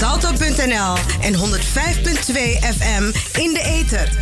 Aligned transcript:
Salto.nl 0.00 0.96
en 1.20 1.34
105.2 1.34 1.40
FM 2.76 3.12
in 3.38 3.52
de 3.52 3.62
ether. 3.64 4.12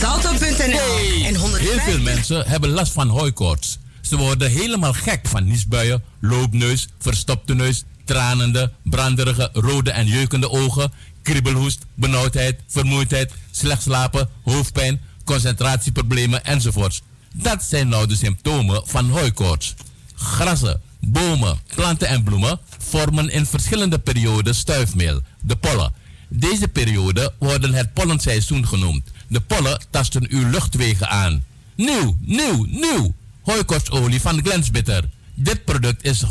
Salto.nl 0.00 1.24
en 1.24 1.34
105. 1.34 1.70
Heel 1.70 1.78
veel 1.78 2.00
mensen 2.00 2.48
hebben 2.48 2.70
last 2.70 2.92
van 2.92 3.08
hooikoorts. 3.08 3.78
Ze 4.00 4.16
worden 4.16 4.50
helemaal 4.50 4.92
gek 4.92 5.28
van 5.28 5.44
niesbuien, 5.44 6.02
loopneus, 6.20 6.88
verstopte 6.98 7.54
neus, 7.54 7.84
tranende, 8.04 8.72
branderige, 8.82 9.48
rode 9.52 9.90
en 9.90 10.06
jeukende 10.06 10.50
ogen, 10.50 10.92
kriebelhoest, 11.22 11.84
benauwdheid, 11.94 12.60
vermoeidheid, 12.66 13.32
slecht 13.50 13.82
slapen, 13.82 14.28
hoofdpijn, 14.44 15.00
concentratieproblemen 15.24 16.44
enzovoorts. 16.44 17.02
Dat 17.34 17.62
zijn 17.62 17.88
nou 17.88 18.06
de 18.06 18.16
symptomen 18.16 18.82
van 18.84 19.10
hooikoorts. 19.10 19.74
Grassen, 20.14 20.80
bomen, 21.00 21.58
planten 21.74 22.08
en 22.08 22.22
bloemen 22.22 22.58
vormen 22.78 23.30
in 23.30 23.46
verschillende 23.46 23.98
perioden 23.98 24.54
stuifmeel, 24.54 25.22
de 25.40 25.56
pollen. 25.56 25.92
Deze 26.28 26.68
periode 26.68 27.32
worden 27.38 27.74
het 27.74 27.92
pollenseizoen 27.92 28.66
genoemd. 28.66 29.10
De 29.28 29.40
pollen 29.40 29.80
tasten 29.90 30.26
uw 30.28 30.50
luchtwegen 30.50 31.08
aan. 31.08 31.44
Nieuw, 31.74 32.16
nieuw, 32.20 32.64
nieuw! 32.68 33.14
Hooikortsolie 33.42 34.20
van 34.20 34.42
Glensbitter. 34.42 35.04
Dit 35.34 35.64
product 35.64 36.04
is 36.04 36.24
100% 36.24 36.28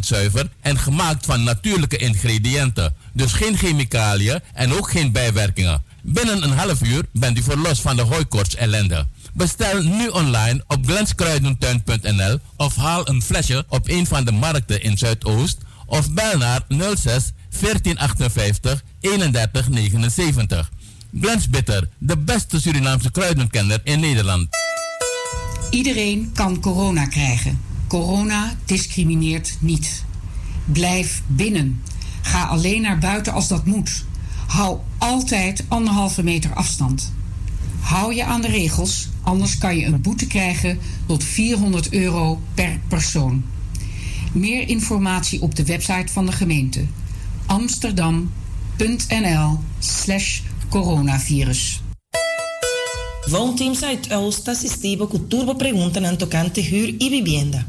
zuiver 0.00 0.48
en 0.60 0.78
gemaakt 0.78 1.26
van 1.26 1.42
natuurlijke 1.42 1.96
ingrediënten. 1.96 2.94
Dus 3.12 3.32
geen 3.32 3.56
chemicaliën 3.56 4.40
en 4.52 4.72
ook 4.72 4.90
geen 4.90 5.12
bijwerkingen. 5.12 5.82
Binnen 6.02 6.42
een 6.42 6.52
half 6.52 6.82
uur 6.82 7.04
bent 7.12 7.38
u 7.38 7.42
verlost 7.42 7.80
van 7.80 7.96
de 7.96 8.02
hooikorts 8.02 8.54
ellende. 8.54 9.06
Bestel 9.34 9.82
nu 9.82 10.08
online 10.08 10.64
op 10.66 10.86
glenskruidentuin.nl 10.86 12.38
of 12.56 12.76
haal 12.76 13.08
een 13.08 13.22
flesje 13.22 13.64
op 13.68 13.88
een 13.88 14.06
van 14.06 14.24
de 14.24 14.32
markten 14.32 14.82
in 14.82 14.98
Zuidoost 14.98 15.58
of 15.86 16.10
bel 16.10 16.38
naar 16.38 16.60
06 16.68 17.32
1458 17.60 18.84
3179. 19.00 20.70
Glens 21.20 21.48
Bitter, 21.48 21.88
de 21.98 22.18
beste 22.18 22.60
Surinaamse 22.60 23.10
kruidenkenner 23.10 23.80
in 23.84 24.00
Nederland. 24.00 24.48
Iedereen 25.70 26.30
kan 26.34 26.60
corona 26.60 27.06
krijgen. 27.06 27.60
Corona 27.86 28.54
discrimineert 28.64 29.56
niet. 29.60 30.04
Blijf 30.64 31.22
binnen. 31.26 31.82
Ga 32.22 32.44
alleen 32.44 32.82
naar 32.82 32.98
buiten 32.98 33.32
als 33.32 33.48
dat 33.48 33.66
moet. 33.66 34.04
Hou 34.46 34.78
altijd 34.98 35.64
anderhalve 35.68 36.22
meter 36.22 36.54
afstand. 36.54 37.12
Hou 37.84 38.14
je 38.14 38.24
aan 38.24 38.40
de 38.40 38.48
regels, 38.48 39.08
anders 39.22 39.58
kan 39.58 39.76
je 39.76 39.86
een 39.86 40.00
boete 40.00 40.26
krijgen 40.26 40.78
tot 41.06 41.24
400 41.24 41.92
euro 41.92 42.40
per 42.54 42.80
persoon. 42.88 43.44
Meer 44.32 44.68
informatie 44.68 45.42
op 45.42 45.54
de 45.54 45.64
website 45.64 46.12
van 46.12 46.26
de 46.26 46.32
gemeente 46.32 46.84
amsterdam.nl/slash 47.46 50.40
coronavirus. 50.68 51.82
Woonteam 53.30 53.74
Zuidoost 53.74 54.48
assistiva 54.48 55.06
com 55.06 55.28
turbo 55.28 55.54
pergunta 55.54 56.00
no 56.00 56.16
tocante 56.16 56.60
huur 56.60 56.94
e 56.98 57.08
vivienda. 57.08 57.66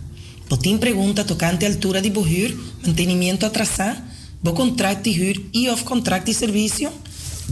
Botim 0.47 0.77
pergunta 0.77 1.23
tocante 1.23 1.65
altura 1.65 2.01
de 2.01 2.11
huur, 2.11 2.55
mantenimento 2.85 3.45
atrasado, 3.45 3.99
bo 4.39 4.53
contrato 4.53 5.01
de 5.01 5.09
huur 5.09 5.41
e 5.51 5.69
of 5.69 5.83
contrato 5.83 6.25
de 6.25 6.33
serviço, 6.33 6.89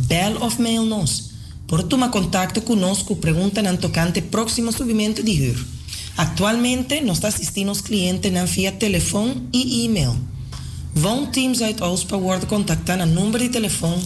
bel 0.08 0.42
of 0.42 0.60
mail 0.60 0.86
nos. 0.86 1.33
Por 1.74 1.82
tomar 1.82 2.12
contato 2.12 2.62
conosco, 2.62 3.16
pergunta 3.16 3.64
no 3.64 3.76
tocante 3.80 4.22
próximo 4.22 4.72
subimento 4.72 5.24
de 5.24 5.42
huur. 5.42 5.58
Actualmente 6.18 7.02
nos 7.02 7.24
assistimos 7.24 7.82
clientes 7.82 8.32
na 8.32 8.46
via 8.46 8.72
telefone 8.72 9.42
e 9.52 9.84
e-mail. 9.84 10.14
Woonteam 10.96 11.56
Zuidoost 11.56 12.06
pode 12.06 12.46
contactar 12.46 13.00
no 13.00 13.08
número 13.08 13.44
de 13.44 13.50
telefone 13.50 14.00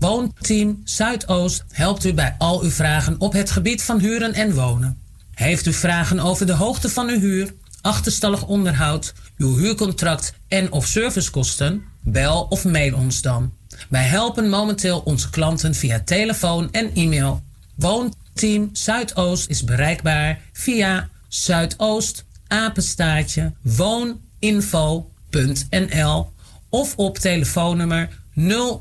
Woonteam 0.00 0.80
Zuidoost 0.84 1.64
helpt 1.72 2.04
u 2.04 2.12
bij 2.12 2.34
al 2.38 2.62
uw 2.62 2.70
vragen 2.70 3.16
op 3.18 3.32
het 3.32 3.50
gebied 3.50 3.82
van 3.82 3.98
huren 3.98 4.32
en 4.32 4.54
wonen. 4.54 4.98
Heeft 5.34 5.66
u 5.66 5.72
vragen 5.72 6.20
over 6.20 6.46
de 6.46 6.52
hoogte 6.52 6.88
van 6.88 7.08
uw 7.08 7.18
huur, 7.18 7.54
achterstallig 7.80 8.46
onderhoud, 8.46 9.14
uw 9.38 9.56
huurcontract 9.56 10.32
en 10.48 10.72
of 10.72 10.86
servicekosten? 10.86 11.82
Bel 12.00 12.46
of 12.48 12.64
mail 12.64 12.94
ons 12.94 13.22
dan. 13.22 13.52
Wij 13.88 14.04
helpen 14.04 14.48
momenteel 14.48 15.00
onze 15.00 15.30
klanten 15.30 15.74
via 15.74 16.00
telefoon 16.04 16.72
en 16.72 16.94
e-mail. 16.94 17.42
Woonteam 17.74 18.70
Zuidoost 18.72 19.48
is 19.48 19.64
bereikbaar 19.64 20.40
via 20.52 21.08
Zuidoost 21.28 22.24
apenstaartje 22.46 23.52
wooninfo.nl 23.62 26.32
of 26.68 26.96
op 26.96 27.18
telefoonnummer 27.18 28.08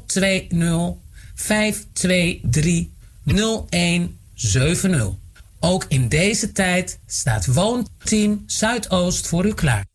020 0.06 0.47
523 1.40 2.88
0170. 3.26 5.18
Ook 5.60 5.86
in 5.88 6.08
deze 6.08 6.52
tijd 6.52 7.00
staat 7.08 7.46
Woonteam 7.46 8.44
Zuidoost 8.46 9.28
voor 9.28 9.46
u 9.46 9.54
klaar. 9.54 9.89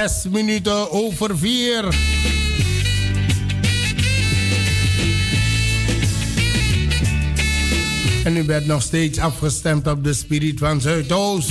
Zes 0.00 0.26
minuten 0.30 0.90
over 0.90 1.38
vier. 1.38 1.84
En 8.24 8.36
u 8.36 8.44
bent 8.44 8.66
nog 8.66 8.82
steeds 8.82 9.18
afgestemd 9.18 9.86
op 9.86 10.04
de 10.04 10.14
Spirit 10.14 10.58
van 10.58 10.80
Zuidoost. 10.80 11.50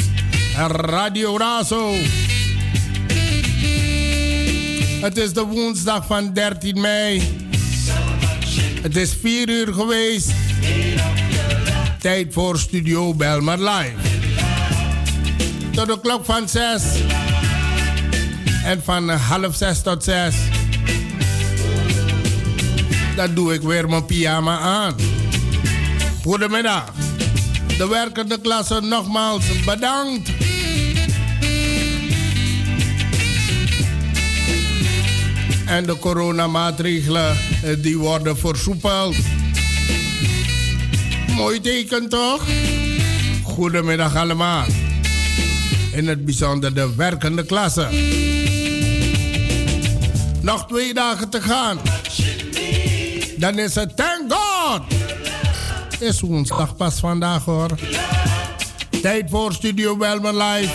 Radio 0.71 1.37
Razo. 1.37 1.93
Het 5.01 5.17
is 5.17 5.33
de 5.33 5.43
woensdag 5.43 6.05
van 6.05 6.33
13 6.33 6.81
mei. 6.81 7.21
Het 8.81 8.95
is 8.95 9.13
4 9.21 9.49
uur 9.49 9.73
geweest. 9.73 10.31
Tijd 11.99 12.33
voor 12.33 12.59
Studio 12.59 13.13
Belmar 13.13 13.59
Live. 13.59 13.95
Tot 15.71 15.87
de 15.87 15.99
klok 16.01 16.25
van 16.25 16.49
6. 16.49 16.81
En 18.69 18.81
van 18.83 19.09
half 19.09 19.55
6 19.55 19.81
tot 19.81 20.03
6. 20.03 20.35
Dan 23.15 23.33
doe 23.33 23.53
ik 23.53 23.61
weer 23.61 23.89
mijn 23.89 24.05
pyjama 24.05 24.59
aan. 24.59 24.95
Goedemiddag. 26.23 26.93
De 27.77 27.87
werkende 27.87 28.41
klasse 28.41 28.79
nogmaals 28.81 29.63
bedankt. 29.65 30.29
En 35.65 35.85
de 35.85 35.97
coronamaatregelen 35.99 37.37
die 37.81 37.97
worden 37.97 38.37
versoepeld. 38.37 39.15
Mooi 41.35 41.61
teken 41.61 42.09
toch? 42.09 42.43
Goedemiddag 43.43 44.15
allemaal. 44.15 44.65
In 45.91 46.07
het 46.07 46.25
bijzonder 46.25 46.73
de 46.73 46.95
werkende 46.95 47.45
klasse. 47.45 47.87
Nog 50.49 50.67
twee 50.67 50.93
dagen 50.93 51.29
te 51.29 51.41
gaan. 51.41 51.79
Dan 53.37 53.59
is 53.59 53.75
het 53.75 53.97
thank 53.97 54.33
God. 54.33 54.81
Is 55.99 56.21
woensdag 56.21 56.75
pas 56.75 56.99
vandaag 56.99 57.45
hoor. 57.45 57.69
Tijd 59.01 59.29
voor 59.29 59.53
Studio 59.53 59.97
Belmer 59.97 60.35
Live. 60.35 60.73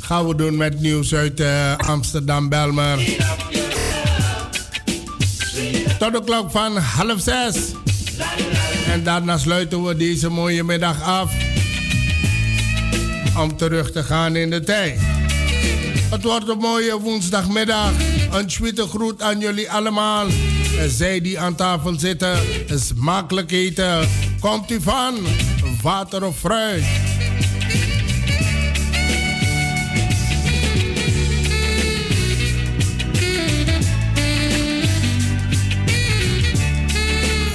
Gaan 0.00 0.28
we 0.28 0.34
doen 0.34 0.56
met 0.56 0.80
nieuws 0.80 1.14
uit 1.14 1.40
uh, 1.40 1.76
Amsterdam 1.76 2.48
Belmer. 2.48 2.98
Tot 5.98 6.12
de 6.12 6.22
klok 6.24 6.50
van 6.50 6.76
half 6.76 7.20
zes. 7.20 7.56
En 8.90 9.04
daarna 9.04 9.38
sluiten 9.38 9.84
we 9.84 9.96
deze 9.96 10.28
mooie 10.28 10.64
middag 10.64 11.02
af. 11.02 11.32
Om 13.38 13.56
terug 13.56 13.92
te 13.92 14.02
gaan 14.02 14.36
in 14.36 14.50
de 14.50 14.60
tijd. 14.60 15.00
Het 16.10 16.22
wordt 16.22 16.48
een 16.48 16.58
mooie 16.58 17.00
woensdagmiddag. 17.00 17.92
Een 18.30 18.88
groet 18.88 19.22
aan 19.22 19.38
jullie 19.38 19.70
allemaal. 19.70 20.26
En 20.78 20.90
zij 20.90 21.20
die 21.20 21.38
aan 21.40 21.54
tafel 21.54 21.98
zitten, 21.98 22.38
smakelijk 22.74 23.50
eten. 23.50 24.08
Komt 24.40 24.70
u 24.70 24.80
van 24.80 25.14
water 25.82 26.24
of 26.24 26.38
fruit? 26.38 26.84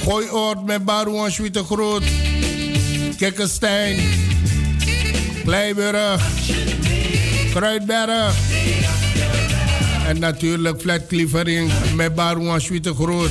Gooi 0.02 0.28
oort 0.30 0.64
met 0.64 0.84
Barouan 0.84 1.30
Sweete 1.30 1.64
Groot. 1.64 2.02
Kikkenstein. 3.16 3.96
Kleiburg. 5.44 6.22
Kruidberg. 7.54 8.51
En 10.12 10.18
natuurlijk 10.18 10.80
Flat 10.80 11.06
Klievering 11.06 11.72
met 11.96 12.14
Barouan 12.14 12.60
Sweete 12.60 12.94
Groot. 12.94 13.30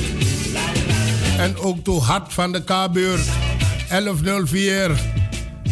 En 1.38 1.56
ook 1.56 1.84
toe 1.84 2.00
Hart 2.00 2.32
van 2.32 2.52
de 2.52 2.64
K-beurt. 2.64 3.26
1104 3.88 5.00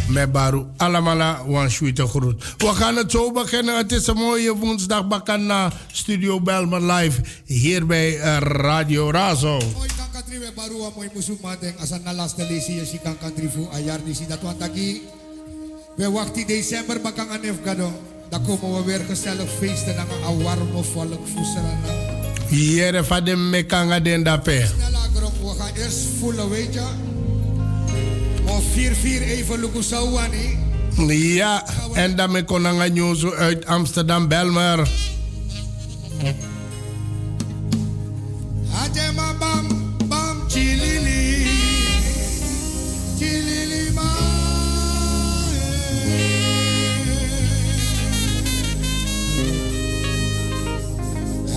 met 0.07 0.31
Baru 0.31 0.65
Alamala 0.77 1.45
Wanshuite 1.45 2.07
Groet. 2.07 2.43
We 2.57 2.67
gaan 2.67 2.95
het 2.95 3.11
zo 3.11 3.31
beginnen. 3.31 3.77
Het 3.77 3.91
is 3.91 4.07
een 4.07 4.15
mooie 4.15 4.55
woensdag 4.55 5.07
Bakana 5.07 5.71
Studio 5.91 6.41
Belmer 6.41 6.93
Live 6.93 7.21
hier 7.45 7.85
bij 7.85 8.15
uh, 8.15 8.37
Radio 8.39 9.09
Razo. 9.09 9.57
we 10.27 10.51
baru 10.55 10.73
moy 10.95 11.09
musuman 11.13 11.57
deng 11.59 11.75
asan 11.79 12.01
na 12.03 12.13
last 12.13 12.37
lesi 12.37 12.77
ya 12.77 12.85
sikang 12.85 13.19
country 13.19 13.49
fu 13.49 13.67
ayar 13.73 13.99
di 14.05 14.13
sida 14.13 14.37
tuan 14.37 14.57
taki. 14.57 15.01
We 15.97 16.09
wakti 16.11 16.45
December 16.45 16.99
bakang 17.01 17.29
anef 17.29 17.59
gado. 18.31 18.45
Dako 18.45 18.67
mo 18.67 18.83
weer 18.83 19.01
gezellig 19.07 19.49
feesten 19.59 19.95
na 19.95 20.05
mga 20.05 20.25
awarmo 20.25 20.83
volk 20.83 21.27
na. 21.27 21.79
Hier 22.49 23.03
van 23.03 23.23
de 23.23 23.35
mekanga 23.35 23.99
den 23.99 24.23
dape. 24.23 24.69
We 25.41 25.57
gaan 25.57 25.75
eerst 25.75 25.99
voelen 26.19 26.49
weet 26.49 26.73
je. 26.73 26.85
Mo 28.45 28.61
4-4 28.61 29.21
even 29.21 29.59
lukusawani. 29.59 30.57
Ja, 31.07 31.63
en 31.93 32.15
dan 32.15 32.31
met 32.31 32.45
konanga 32.45 32.87
nieuws 32.87 33.25
uit 33.25 33.65
Amsterdam 33.65 34.27
Belmer. 34.27 34.89
Ajema 38.73 39.33
bam 39.39 39.67
bam 39.67 39.80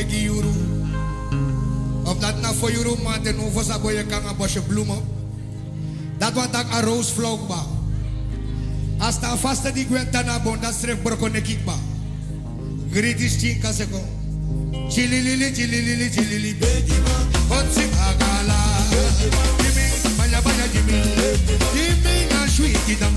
begi 0.00 0.24
yuru. 0.24 0.52
Of 2.04 2.18
dat 2.18 2.40
na 2.40 2.52
voor 2.52 2.72
yuru 2.72 2.96
maanden 3.02 3.36
hoeveel 3.36 3.64
sa 3.64 3.78
boye 3.78 4.04
kan 4.06 4.26
een 4.26 4.36
bosje 4.36 4.60
bloemen. 4.60 5.00
Dat 6.18 6.32
wat 6.32 6.56
ik 6.56 6.72
een 6.72 6.82
roos 6.82 7.10
vlog 7.12 7.46
ba. 7.46 7.62
Als 8.98 9.20
dat 9.20 9.38
vaste 9.38 9.72
die 9.72 9.86
gwenta 9.86 10.22
na 10.22 10.40
bon, 10.40 10.60
dat 10.60 10.74
schreef 10.80 11.02
broko 11.02 11.28
nekik 11.28 11.64
ba. 11.64 11.76
Gritisch 12.92 13.36
chinka 13.38 13.72
seko. 13.72 14.00
Chililili, 14.88 15.52
chililili, 15.52 16.10
chilili, 16.10 16.54
beji 16.54 16.98
ma. 17.04 17.16
Hotsi 17.54 17.84
agala. 18.08 18.58
Jimmy, 19.60 19.86
baya 20.16 20.40
baya 20.42 20.66
Jimmy. 20.72 21.00
Jimmy 21.74 22.16
na 22.30 22.46
sweetie 22.48 22.98
dam. 22.98 23.14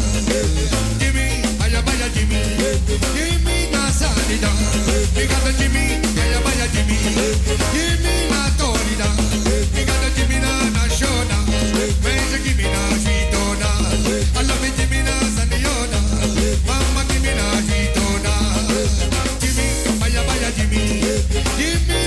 Jimmy, 1.00 1.28
baya 1.58 1.82
baya 1.82 2.08
Jimmy. 2.14 2.42
Jimmy 3.16 3.53
sanidad. 3.94 4.58
Fíjate, 5.16 5.54
Jimmy, 5.60 6.02
que 6.16 6.24
ya 6.32 6.40
vaya 6.46 6.68
Jimmy. 6.74 6.98
Jimmy 7.74 8.16
na 8.32 8.50
tonida. 8.58 9.08
Fíjate, 9.74 10.10
Jimmy 10.16 10.40
na 10.40 10.54
nashona. 10.72 11.38
Meje 12.04 12.38
Jimmy 12.44 12.64
na 12.74 12.84
shitona. 13.04 13.70
I 14.36 14.44
love 14.48 14.62
me 14.92 15.00
na 15.04 15.16
saniona. 15.36 16.00
Mama 16.68 17.04
Jimmy 17.10 17.32
na 17.40 17.48
shitona. 17.68 18.34
Jimmy, 19.42 19.68
vaya 20.00 20.22
vaya 20.24 20.50
Jimmy. 20.58 20.84
Jimmy 21.58 22.03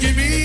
give 0.00 0.16
me 0.16 0.43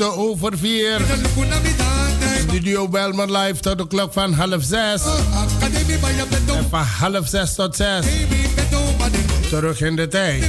minuten 0.00 0.18
over 0.18 0.58
vier. 0.58 1.00
Studio 2.48 2.88
Belmont 2.88 3.30
live 3.30 3.60
tot 3.60 3.78
de 3.78 3.86
klok 3.86 4.12
van 4.12 4.32
half 4.32 4.62
zes. 4.62 5.02
En 6.46 6.66
van 6.70 6.82
half 6.82 7.28
zes 7.28 7.54
tot 7.54 7.76
zes. 7.76 8.06
Terug 9.48 9.80
in 9.80 9.96
de 9.96 10.08
tijd. 10.08 10.44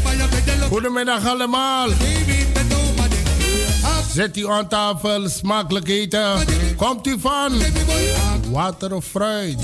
Goedemiddag 0.69 1.27
allemaal. 1.27 1.89
Zet 4.13 4.37
u 4.37 4.47
aan 4.47 4.67
tafel, 4.67 5.29
smakelijk 5.29 5.87
eten. 5.87 6.45
Komt 6.75 7.07
u 7.07 7.15
van? 7.19 7.51
Water 8.51 8.93
of 8.93 9.05
fruit? 9.05 9.59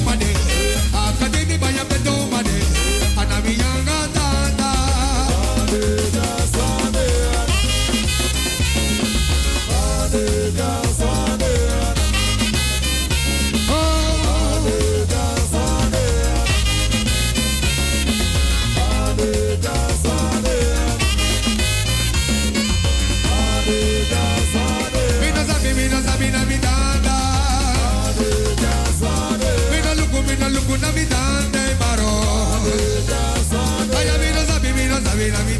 David. 35.28 35.57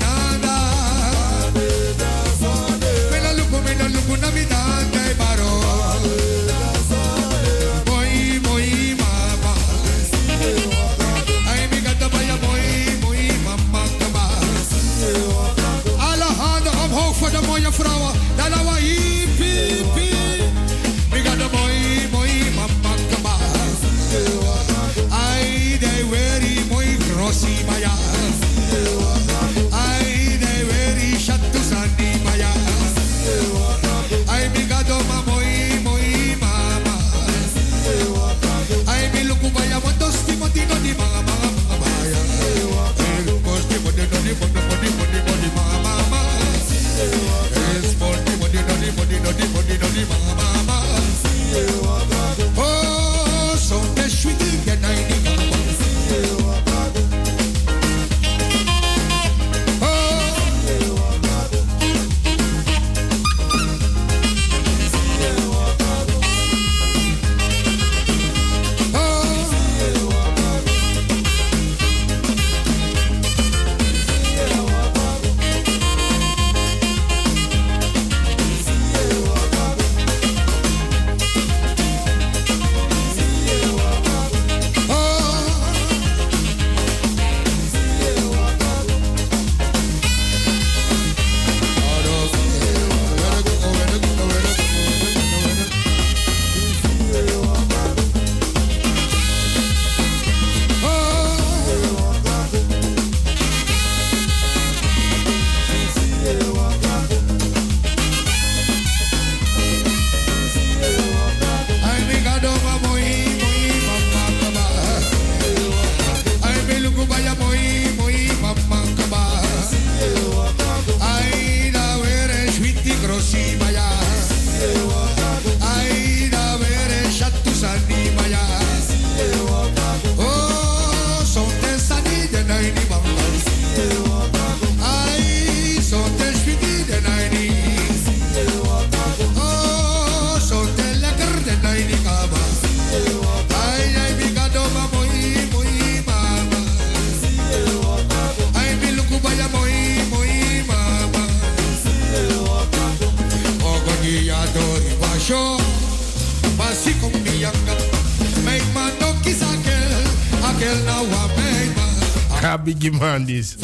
Ga 162.42 162.58
biggie 162.58 162.92
man 162.92 163.26
this. 163.26 163.58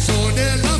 So 0.00 0.30
de 0.34 0.56
la 0.62 0.79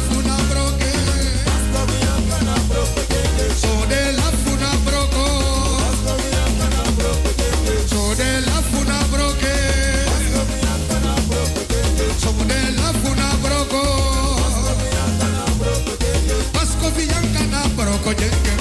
Kojenke 18.11 18.60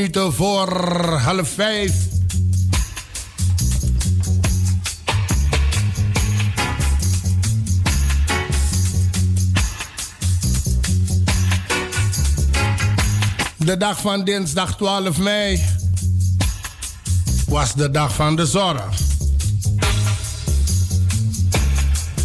minuten 0.00 0.32
voor 0.32 0.68
half 1.22 1.48
vijf. 1.48 1.92
De 13.56 13.76
dag 13.76 14.00
van 14.00 14.24
dinsdag 14.24 14.76
12 14.76 15.18
mei 15.18 15.60
was 17.48 17.74
de 17.74 17.90
dag 17.90 18.14
van 18.14 18.36
de 18.36 18.46
zorg. 18.46 18.98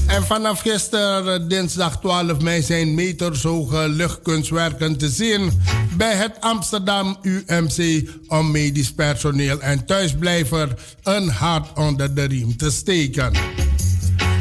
En 0.07 0.23
vanaf 0.23 0.59
gisteren, 0.59 1.47
dinsdag 1.47 1.99
12 1.99 2.39
mei, 2.39 2.61
zijn 2.61 2.93
metershoge 2.93 3.89
luchtkunstwerken 3.89 4.97
te 4.97 5.09
zien 5.09 5.51
bij 5.97 6.15
het 6.15 6.41
Amsterdam 6.41 7.17
UMC 7.21 8.09
om 8.27 8.51
medisch 8.51 8.93
personeel 8.93 9.61
en 9.61 9.85
thuisblijver 9.85 10.73
een 11.03 11.29
hart 11.29 11.77
onder 11.77 12.15
de 12.15 12.23
riem 12.23 12.57
te 12.57 12.71
steken. 12.71 13.33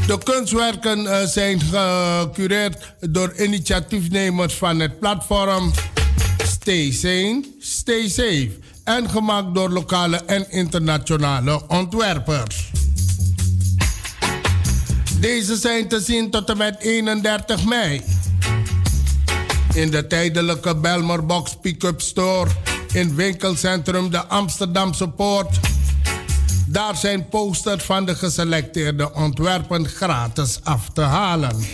De 0.06 0.18
kunstwerken 0.24 1.06
eh, 1.06 1.26
zijn 1.26 1.60
gecureerd 1.60 2.94
door 3.00 3.34
initiatiefnemers 3.36 4.54
van 4.54 4.80
het 4.80 4.98
platform 4.98 5.72
Stay 6.46 6.92
Sane, 6.92 7.44
Stay 7.58 8.08
Safe 8.08 8.50
en 8.84 9.10
gemaakt 9.10 9.54
door 9.54 9.70
lokale 9.70 10.16
en 10.16 10.50
internationale 10.50 11.68
ontwerpers. 11.68 12.70
Deze 15.20 15.56
zijn 15.56 15.88
te 15.88 16.00
zien 16.00 16.30
tot 16.30 16.50
en 16.50 16.56
met 16.56 16.76
31 16.78 17.64
mei. 17.64 18.02
In 19.74 19.90
de 19.90 20.06
tijdelijke 20.06 20.76
Belmer 20.76 21.26
Box 21.26 21.56
Pick-up 21.60 22.00
Store 22.00 22.50
in 22.92 23.14
winkelcentrum 23.14 24.10
de 24.10 24.26
Amsterdamse 24.26 25.08
Poort. 25.08 25.58
Daar 26.66 26.96
zijn 26.96 27.28
posters 27.28 27.84
van 27.84 28.04
de 28.04 28.14
geselecteerde 28.14 29.14
ontwerpen 29.14 29.88
gratis 29.88 30.58
af 30.62 30.88
te 30.92 31.00
halen. 31.00 31.64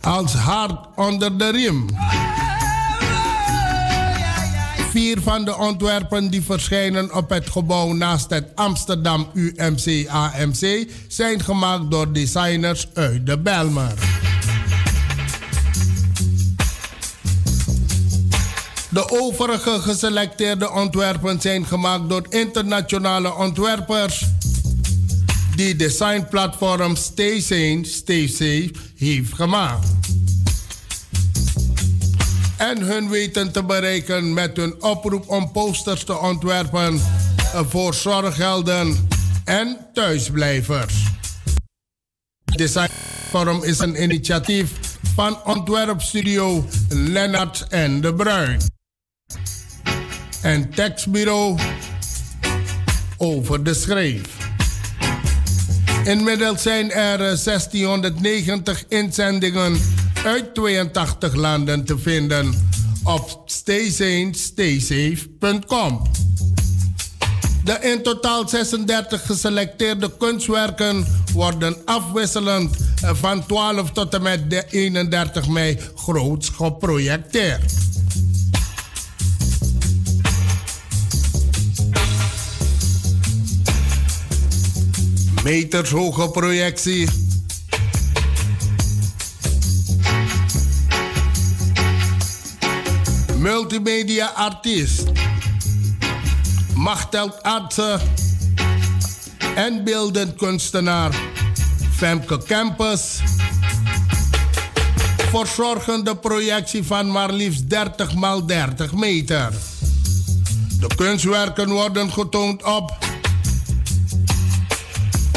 Als 0.00 0.32
hart 0.32 0.86
onder 0.96 1.38
de 1.38 1.50
riem. 1.50 1.86
Vier 4.94 5.20
van 5.20 5.44
de 5.44 5.56
ontwerpen 5.56 6.30
die 6.30 6.42
verschijnen 6.42 7.14
op 7.14 7.30
het 7.30 7.50
gebouw 7.50 7.92
naast 7.92 8.30
het 8.30 8.44
Amsterdam 8.54 9.30
UMC 9.32 10.08
AMC 10.08 10.86
zijn 11.08 11.40
gemaakt 11.40 11.90
door 11.90 12.12
designers 12.12 12.88
uit 12.92 13.26
de 13.26 13.38
Belmer. 13.38 13.92
De 18.88 19.20
overige 19.20 19.80
geselecteerde 19.80 20.70
ontwerpen 20.70 21.40
zijn 21.40 21.66
gemaakt 21.66 22.08
door 22.08 22.26
internationale 22.28 23.34
ontwerpers 23.34 24.24
die 25.56 25.76
designplatform 25.76 26.96
Stay 26.96 27.40
Safe 27.40 28.70
heeft 28.96 29.34
gemaakt 29.34 29.86
en 32.56 32.82
hun 32.82 33.08
weten 33.08 33.52
te 33.52 33.64
bereiken 33.64 34.32
met 34.32 34.56
hun 34.56 34.82
oproep 34.82 35.28
om 35.28 35.52
posters 35.52 36.04
te 36.04 36.18
ontwerpen 36.18 37.00
voor 37.68 37.94
zorggelden 37.94 39.08
en 39.44 39.78
thuisblijvers. 39.92 40.94
Designforum 42.44 43.62
is 43.62 43.78
een 43.78 44.02
initiatief 44.02 44.70
van 45.14 45.44
ontwerpstudio 45.44 46.64
Lennart 46.88 47.66
en 47.68 48.00
de 48.00 48.14
Bruin. 48.14 48.60
En 50.42 50.70
tekstbureau 50.70 51.58
over 53.16 53.64
de 53.64 53.74
schreef. 53.74 54.42
Inmiddels 56.04 56.62
zijn 56.62 56.90
er 56.90 57.18
1690 57.18 58.84
inzendingen 58.88 59.80
uit 60.24 60.54
82 60.54 61.34
landen 61.34 61.84
te 61.84 61.98
vinden 61.98 62.68
op 63.04 63.42
staysafe.com. 63.46 66.02
De 67.64 67.78
in 67.80 68.02
totaal 68.02 68.48
36 68.48 69.26
geselecteerde 69.26 70.10
kunstwerken 70.18 71.06
worden 71.32 71.76
afwisselend 71.84 72.76
van 73.02 73.46
12 73.46 73.90
tot 73.90 74.14
en 74.14 74.22
met 74.22 74.50
de 74.50 74.64
31 74.70 75.48
mei 75.48 75.78
groots 75.94 76.48
geprojecteerd. 76.48 77.72
Metershoge 85.42 86.30
projectie 86.30 87.23
multimedia 93.44 94.26
artiest, 94.34 95.02
machteld 96.74 97.42
artsen. 97.42 98.00
En 99.54 99.84
beeldend 99.84 100.36
kunstenaar 100.36 101.14
Femke 101.92 102.38
Campus. 102.38 103.20
Verzorgende 105.16 106.16
projectie 106.16 106.84
van 106.84 107.12
maar 107.12 107.32
liefst 107.32 107.70
30 107.70 108.06
x 108.06 108.14
30 108.46 108.92
meter. 108.94 109.52
De 110.80 110.94
kunstwerken 110.96 111.68
worden 111.68 112.12
getoond 112.12 112.62
op 112.62 112.96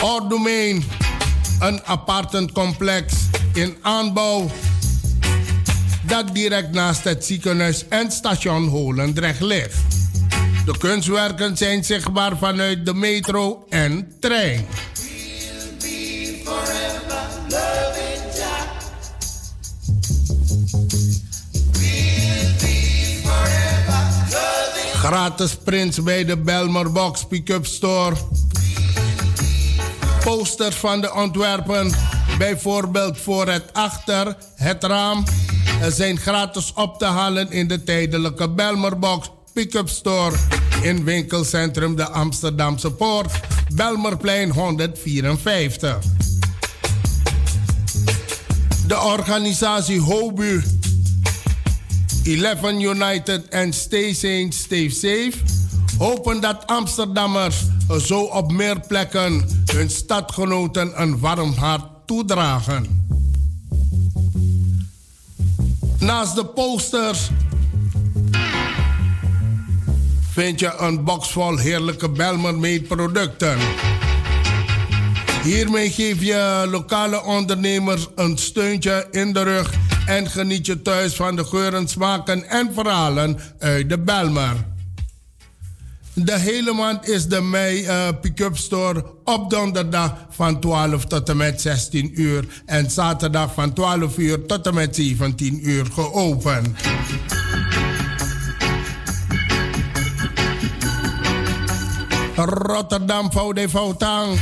Ordomein, 0.02 0.84
een 1.60 1.84
appartementcomplex 1.86 3.14
in 3.54 3.78
aanbouw 3.82 4.50
dat 6.08 6.34
direct 6.34 6.72
naast 6.72 7.04
het 7.04 7.26
ziekenhuis 7.26 7.88
en 7.88 8.12
station 8.12 8.68
Holendrecht 8.68 9.42
ligt. 9.42 9.78
De 10.66 10.78
kunstwerken 10.78 11.58
zijn 11.58 11.84
zichtbaar 11.84 12.38
vanuit 12.38 12.86
de 12.86 12.94
metro 12.94 13.66
en 13.70 14.12
trein. 14.20 14.66
Gratis 24.94 25.56
prints 25.56 26.04
bij 26.04 26.26
de 26.26 26.38
Belmer 26.38 26.92
Box 26.92 27.26
Pick-up 27.26 27.66
Store. 27.66 28.16
Posters 30.24 30.76
van 30.76 31.02
de 31.02 31.14
ontwerpen, 31.14 31.92
bijvoorbeeld 32.38 33.18
voor 33.18 33.48
het 33.48 33.74
achter, 33.74 34.36
het 34.56 34.84
raam 34.84 35.24
zijn 35.88 36.18
gratis 36.18 36.74
op 36.74 37.00
te 37.00 37.06
halen 37.06 37.52
in 37.52 37.68
de 37.68 37.84
tijdelijke 37.84 38.50
Belmerbox 38.50 39.32
Pick-up 39.54 39.90
Store 39.90 40.36
in 40.82 41.04
winkelcentrum 41.04 41.96
de 41.96 42.10
Amsterdamse 42.10 42.92
Poort, 42.92 43.32
Belmerplein 43.76 44.50
154. 44.50 45.98
De 48.88 49.00
organisatie 49.00 50.00
HOBU 50.00 50.64
11 52.24 52.72
United 52.72 53.48
en 53.50 53.74
Stay 53.74 54.14
Sane, 54.14 54.48
Stay 54.50 54.90
Safe 54.90 55.34
hopen 55.98 56.42
dat 56.42 56.68
Amsterdammers 56.68 57.58
zo 58.06 58.22
op 58.22 58.52
meer 58.52 58.80
plekken 58.88 59.64
hun 59.74 59.90
stadgenoten 59.90 61.02
een 61.02 61.20
warm 61.20 61.54
hart 61.54 61.86
toedragen. 62.06 63.07
Naast 66.00 66.36
de 66.36 66.46
posters 66.46 67.30
vind 70.32 70.60
je 70.60 70.74
een 70.78 71.04
box 71.04 71.32
vol 71.32 71.58
heerlijke 71.58 72.10
Made 72.10 72.82
producten. 72.82 73.58
Hiermee 75.44 75.92
geef 75.92 76.22
je 76.22 76.68
lokale 76.72 77.24
ondernemers 77.24 78.08
een 78.16 78.38
steuntje 78.38 79.08
in 79.12 79.34
de 79.34 79.44
rug 79.44 79.74
en 80.06 80.30
geniet 80.30 80.66
je 80.66 80.82
thuis 80.82 81.14
van 81.14 81.36
de 81.36 81.46
geuren, 81.46 81.88
smaken 81.88 82.50
en 82.50 82.74
verhalen 82.74 83.40
uit 83.60 83.90
de 83.90 84.00
Belmer. 84.00 84.77
De 86.24 86.40
hele 86.40 86.74
maand 86.74 87.08
is 87.10 87.28
de 87.28 87.42
Mei 87.42 87.84
uh, 87.84 88.08
Pick-up 88.22 88.58
Store 88.58 89.06
op 89.24 89.50
donderdag 89.50 90.16
van 90.30 90.60
12 90.60 91.06
tot 91.06 91.30
en 91.30 91.38
met 91.38 91.62
16 91.62 92.22
uur. 92.22 92.64
En 92.66 92.92
zaterdag 92.92 93.54
van 93.54 93.74
12 93.74 94.18
uur 94.18 94.46
tot 94.46 94.68
en 94.68 94.74
met 94.74 94.96
17 94.96 95.70
uur 95.70 95.86
geopend. 95.86 96.68
Rotterdam, 102.36 103.32
Voude 103.32 103.70
Foutang. 103.70 104.40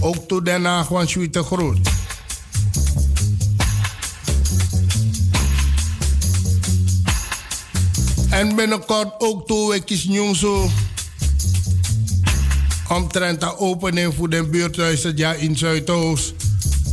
Ook 0.00 0.28
toe 0.28 0.42
Den 0.42 0.64
Haag, 0.64 0.88
want 0.88 1.32
te 1.32 1.44
En 8.40 8.54
binnenkort 8.54 9.08
ook 9.18 9.46
twee 9.46 9.68
weken 9.68 10.10
nieuws. 10.10 10.44
Omtrent 12.88 13.40
de 13.40 13.58
opening 13.58 14.14
voor 14.14 14.28
de 14.28 14.44
buurthuis 14.44 15.06
ja 15.14 15.32
in 15.32 15.56
Zuidoost. 15.56 16.34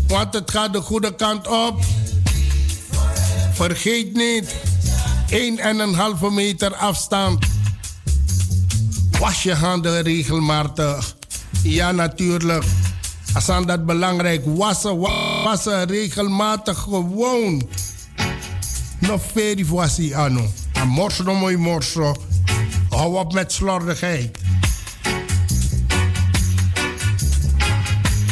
Want 0.08 0.34
het 0.34 0.52
gaat 0.52 0.74
de 0.74 0.82
goede 0.82 1.16
kant 1.16 1.48
op. 1.48 1.80
Vergeet 3.54 4.14
niet, 4.14 4.56
1,5 6.30 6.32
meter 6.32 6.76
afstand. 6.76 7.46
Was 9.20 9.44
je 9.44 9.54
handen 9.54 10.02
regelmatig. 10.02 11.16
Ja, 11.64 11.92
natuurlijk. 11.92 12.64
Als 13.34 13.50
aan 13.50 13.66
dat 13.66 13.86
belangrijk 13.86 14.44
wassen, 14.46 15.00
wassen 15.44 15.86
regelmatig 15.86 16.78
gewoon. 16.78 17.70
Nog 19.00 19.22
veri 19.34 19.66
was 19.66 20.12
ano. 20.14 20.52
Morso 20.86 21.24
no 21.24 21.34
mooi 21.34 21.58
morso. 21.58 22.16
Hou 22.90 23.18
op 23.18 23.34
met 23.34 23.52
slordigheid. 23.52 24.38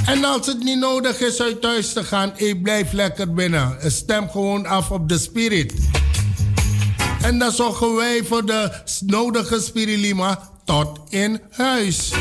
En 0.05 0.23
als 0.23 0.47
het 0.47 0.63
niet 0.63 0.79
nodig 0.79 1.19
is 1.19 1.41
uit 1.41 1.61
thuis 1.61 1.93
te 1.93 2.03
gaan, 2.03 2.31
ik 2.35 2.63
blijf 2.63 2.91
lekker 2.91 3.33
binnen. 3.33 3.77
Stem 3.91 4.29
gewoon 4.29 4.65
af 4.65 4.91
op 4.91 5.09
de 5.09 5.17
spirit. 5.17 5.73
En 7.21 7.39
dan 7.39 7.51
zorgen 7.51 7.95
wij 7.95 8.23
voor 8.23 8.45
de 8.45 8.71
nodige 9.05 9.59
spirilima 9.59 10.49
tot 10.65 10.99
in 11.09 11.41
huis. 11.51 12.11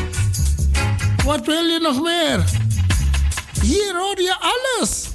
Wat 1.25 1.47
wil 1.47 1.65
je 1.65 1.79
nog 1.83 2.03
meer? 2.03 2.45
Hier 3.63 3.95
hoor 3.97 4.21
je 4.21 4.37
alles. 4.41 5.14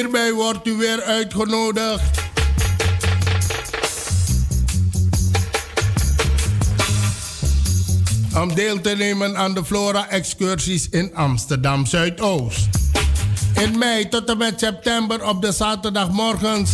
Hierbij 0.00 0.32
wordt 0.32 0.66
u 0.66 0.76
weer 0.76 1.02
uitgenodigd. 1.02 2.20
Om 8.36 8.54
deel 8.54 8.80
te 8.80 8.90
nemen 8.90 9.36
aan 9.36 9.54
de 9.54 9.64
Flora-excursies 9.64 10.88
in 10.88 11.14
Amsterdam 11.14 11.86
Zuidoost. 11.86 12.68
In 13.54 13.78
mei 13.78 14.08
tot 14.08 14.30
en 14.30 14.38
met 14.38 14.60
september 14.60 15.28
op 15.28 15.42
de 15.42 15.52
zaterdagmorgens 15.52 16.70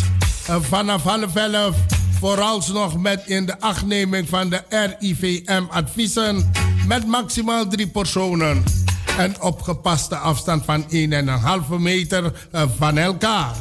vanaf 0.60 1.02
half 1.02 1.36
elf. 1.36 1.76
Vooralsnog 2.20 2.98
met 2.98 3.22
in 3.26 3.46
de 3.46 3.60
achtneming 3.60 4.28
van 4.28 4.48
de 4.48 4.62
RIVM-adviezen 4.68 6.50
met 6.86 7.06
maximaal 7.06 7.68
drie 7.68 7.88
personen 7.88 8.64
en 9.16 9.40
opgepaste 9.40 10.16
afstand 10.16 10.64
van 10.64 10.84
1,5 10.90 11.78
meter 11.78 12.32
eh, 12.50 12.62
van 12.78 12.98
elkaar. 12.98 13.54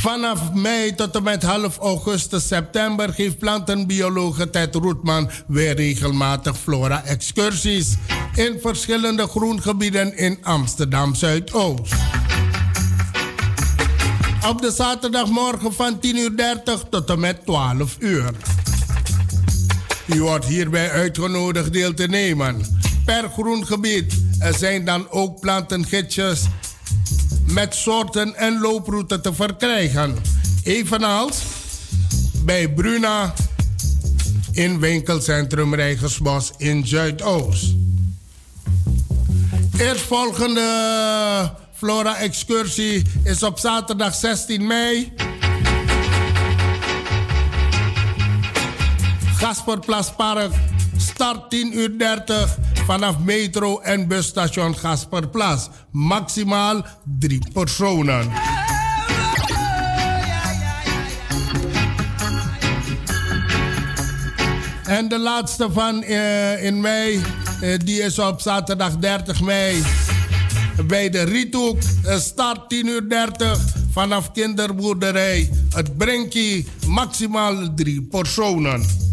Vanaf 0.00 0.52
mei 0.52 0.94
tot 0.94 1.16
en 1.16 1.22
met 1.22 1.42
half 1.42 1.78
augustus, 1.78 2.46
september 2.46 3.12
geeft 3.12 3.38
plantenbiologe 3.38 4.50
Ted 4.50 4.74
Roetman 4.74 5.30
weer 5.46 5.76
regelmatig 5.76 6.56
flora-excursies 6.56 7.96
in 8.34 8.58
verschillende 8.60 9.26
groengebieden 9.26 10.16
in 10.16 10.38
Amsterdam 10.42 11.14
Zuidoost. 11.14 11.94
Op 14.48 14.60
de 14.60 14.70
zaterdagmorgen 14.70 15.72
van 15.72 15.94
10.30 15.94 16.00
uur 16.12 16.32
tot 16.90 17.10
en 17.10 17.20
met 17.20 17.44
12 17.44 17.96
uur. 17.98 18.30
U 20.06 20.22
wordt 20.22 20.44
hierbij 20.44 20.90
uitgenodigd 20.90 21.72
deel 21.72 21.94
te 21.94 22.06
nemen. 22.06 22.66
Per 23.04 23.28
groengebied 23.28 24.14
er 24.38 24.54
zijn 24.54 24.84
dan 24.84 25.10
ook 25.10 25.40
plantengidsjes 25.40 26.42
met 27.46 27.74
soorten 27.74 28.34
en 28.34 28.60
looproute 28.60 29.20
te 29.20 29.34
verkrijgen. 29.34 30.16
Evenals 30.62 31.42
bij 32.44 32.68
Bruna 32.68 33.34
in 34.52 34.78
winkelcentrum 34.78 35.74
Rijgersbos 35.74 36.52
in 36.56 36.86
Zuidoost. 36.86 37.74
Eerstvolgende 39.78 41.58
Flora 41.80 42.16
excursie 42.16 43.02
is 43.24 43.42
op 43.42 43.58
zaterdag 43.58 44.14
16 44.14 44.66
mei. 44.66 45.12
Gasperplaspark, 49.38 50.52
start 50.96 51.50
10 51.50 51.78
uur 51.78 51.98
30 51.98 52.58
vanaf 52.86 53.18
metro 53.18 53.78
en 53.78 54.08
busstation 54.08 54.76
Gasperplas. 54.76 55.68
Maximaal 55.90 56.84
drie 57.18 57.42
personen. 57.52 58.32
En 64.84 65.08
de 65.08 65.18
laatste 65.18 65.68
van 65.72 66.02
uh, 66.02 66.64
in 66.64 66.80
mei, 66.80 67.22
uh, 67.62 67.78
die 67.84 68.02
is 68.02 68.18
op 68.18 68.40
zaterdag 68.40 68.96
30 68.96 69.40
mei 69.40 69.82
bij 70.86 71.10
de 71.10 71.22
Riethoek. 71.22 71.78
Start 72.18 72.68
10 72.68 72.86
uur 72.86 73.08
30 73.08 73.58
vanaf 73.92 74.32
kinderboerderij. 74.32 75.50
Het 75.70 75.96
brengt 75.96 76.32
je 76.32 76.64
maximaal 76.86 77.74
drie 77.74 78.02
personen. 78.02 79.08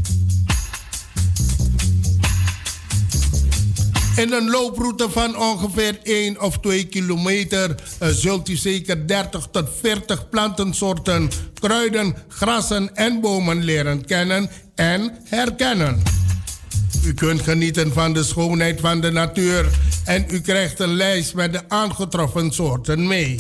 In 4.18 4.34
een 4.34 4.50
looproute 4.50 5.10
van 5.10 5.38
ongeveer 5.38 6.00
1 6.04 6.42
of 6.42 6.60
2 6.60 6.86
kilometer 6.86 7.76
uh, 8.02 8.10
zult 8.10 8.50
u 8.50 8.56
zeker 8.56 9.08
30 9.08 9.48
tot 9.52 9.70
40 9.82 10.30
plantensoorten, 10.30 11.30
kruiden, 11.60 12.16
grassen 12.28 12.96
en 12.96 13.22
bomen 13.22 13.64
leren 13.64 14.06
kennen 14.06 14.50
en 14.76 15.18
herkennen. 15.24 16.02
U 17.04 17.14
kunt 17.14 17.42
genieten 17.42 17.94
van 17.94 18.14
de 18.14 18.24
schoonheid 18.24 18.80
van 18.80 19.02
de 19.02 19.12
natuur 19.12 19.70
en 20.08 20.26
u 20.30 20.42
krijgt 20.42 20.80
een 20.80 20.94
lijst 20.94 21.34
met 21.34 21.54
de 21.54 21.62
aangetroffen 21.68 22.52
soorten 22.52 23.08
mee. 23.08 23.40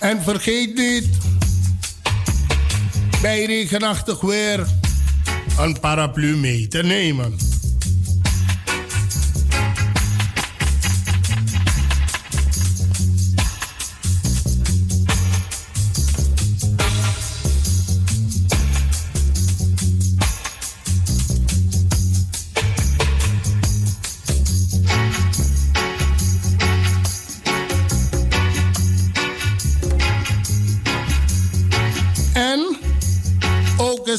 En 0.00 0.22
vergeet 0.22 0.74
niet, 0.74 1.08
bij 3.22 3.44
regenachtig 3.44 4.20
weer 4.20 4.66
een 5.58 5.80
paraplu 5.80 6.36
mee 6.36 6.68
te 6.68 6.82
nemen. 6.82 7.45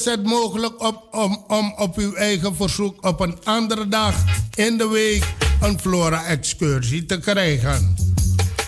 Het 0.07 0.23
mogelijk 0.23 0.83
op, 0.83 1.07
om, 1.11 1.43
om 1.47 1.73
op 1.77 1.97
uw 1.97 2.13
eigen 2.13 2.55
verzoek 2.55 3.05
op 3.05 3.19
een 3.19 3.37
andere 3.43 3.87
dag 3.87 4.15
in 4.53 4.77
de 4.77 4.87
week 4.87 5.33
een 5.61 5.79
flora-excursie 5.79 7.05
te 7.05 7.19
krijgen. 7.19 7.95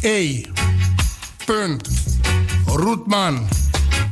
e. 0.00 0.42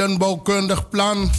stedenbouwkundig 0.00 0.88
plan 0.88 1.30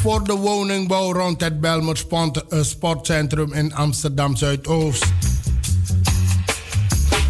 voor 0.00 0.24
de 0.24 0.32
woningbouw 0.32 1.12
rond 1.12 1.40
het 1.40 1.60
Belmer 1.60 2.04
eh, 2.48 2.62
Sportcentrum 2.62 3.52
in 3.52 3.74
Amsterdam 3.74 4.36
Zuidoost. 4.36 5.04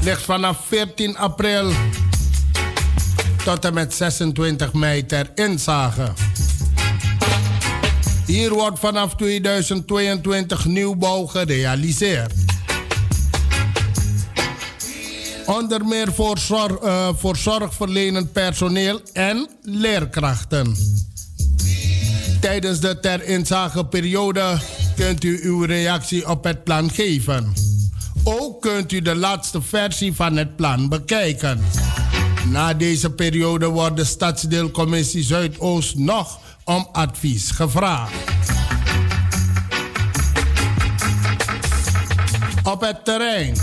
Ligt 0.02 0.22
vanaf 0.22 0.58
14 0.66 1.16
april 1.16 1.72
tot 3.44 3.64
en 3.64 3.74
met 3.74 3.94
26 3.94 4.72
mei 4.72 5.06
ter 5.06 5.30
inzage. 5.34 6.12
Hier 8.26 8.52
wordt 8.52 8.78
vanaf 8.78 9.14
2022 9.14 10.64
nieuwbouw 10.64 11.26
gerealiseerd. 11.26 12.41
Onder 15.46 15.84
meer 15.84 16.12
voor, 16.12 16.38
zorg, 16.38 16.82
uh, 16.82 17.08
voor 17.16 17.36
zorgverlenend 17.36 18.32
personeel 18.32 19.00
en 19.12 19.48
leerkrachten. 19.62 20.76
Tijdens 22.40 22.80
de 22.80 23.00
ter 23.00 23.24
inzageperiode 23.24 24.58
kunt 24.96 25.24
u 25.24 25.40
uw 25.42 25.64
reactie 25.64 26.28
op 26.28 26.44
het 26.44 26.64
plan 26.64 26.90
geven. 26.90 27.52
Ook 28.24 28.60
kunt 28.60 28.92
u 28.92 29.02
de 29.02 29.14
laatste 29.14 29.62
versie 29.62 30.14
van 30.14 30.36
het 30.36 30.56
plan 30.56 30.88
bekijken. 30.88 31.64
Na 32.50 32.74
deze 32.74 33.10
periode 33.10 33.66
wordt 33.66 33.96
de 33.96 34.04
Stadsdeelcommissie 34.04 35.22
Zuidoost 35.22 35.96
nog 35.96 36.38
om 36.64 36.88
advies 36.92 37.50
gevraagd. 37.50 38.14
Op 42.62 42.80
het 42.80 43.04
terrein 43.04 43.56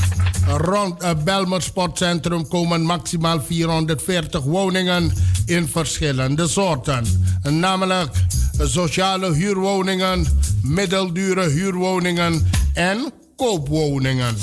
rond 0.58 1.04
het 1.04 1.24
Belmer 1.24 1.62
Sportcentrum 1.62 2.48
komen 2.48 2.82
maximaal 2.82 3.42
440 3.42 4.44
woningen 4.44 5.14
in 5.46 5.68
verschillende 5.68 6.48
soorten. 6.48 7.06
Namelijk 7.42 8.12
sociale 8.58 9.34
huurwoningen, 9.34 10.42
middeldure 10.64 11.50
huurwoningen 11.50 12.50
en 12.74 13.12
koopwoningen. 13.36 14.36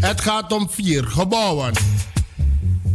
Het 0.00 0.20
gaat 0.20 0.52
om 0.52 0.70
vier 0.70 1.04
gebouwen. 1.04 1.72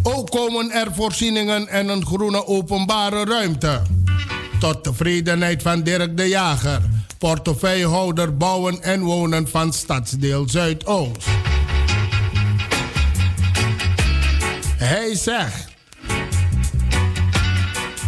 Ook 0.04 0.30
komen 0.30 0.72
er 0.72 0.88
voorzieningen 0.96 1.68
en 1.68 1.90
een 1.90 2.06
groene 2.06 2.48
openbare 2.48 3.26
ruimte. 3.26 3.82
Tot 4.60 4.84
tevredenheid 4.84 5.62
van 5.62 5.84
Dirk 5.84 6.18
de 6.18 6.28
Jager, 6.28 6.82
portefeuillehouder 7.18 8.38
bouwen 8.38 8.84
en 8.84 9.02
wonen 9.02 9.48
van 9.48 9.74
Stadsdeel 9.74 10.50
Zuidoost. 10.50 11.51
Hij 14.84 15.16
zegt. 15.16 15.68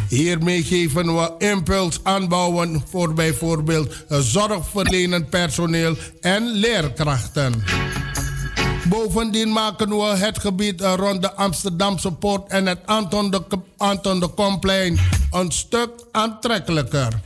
Hiermee 0.09 0.63
geven 0.63 1.15
we 1.15 1.33
impuls 1.37 1.99
aanbouwen 2.03 2.83
voor 2.89 3.13
bijvoorbeeld 3.13 3.95
zorgverlenend 4.09 5.29
personeel 5.29 5.95
en 6.21 6.45
leerkrachten. 6.45 7.63
Bovendien 8.89 9.51
maken 9.51 9.89
we 9.89 10.03
het 10.03 10.39
gebied 10.39 10.81
rond 10.81 11.21
de 11.21 11.33
Amsterdamse 11.33 12.11
Poort 12.11 12.49
en 12.49 12.65
het 12.65 12.79
Anton 12.85 13.31
de, 13.31 13.41
Anton 13.77 14.19
de 14.19 14.27
Komplein 14.27 14.99
een 15.31 15.51
stuk 15.51 15.89
aantrekkelijker. 16.11 17.21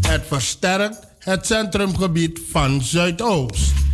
Het 0.00 0.24
versterkt 0.26 0.98
het 1.18 1.46
centrumgebied 1.46 2.40
van 2.50 2.82
Zuidoost. 2.82 3.87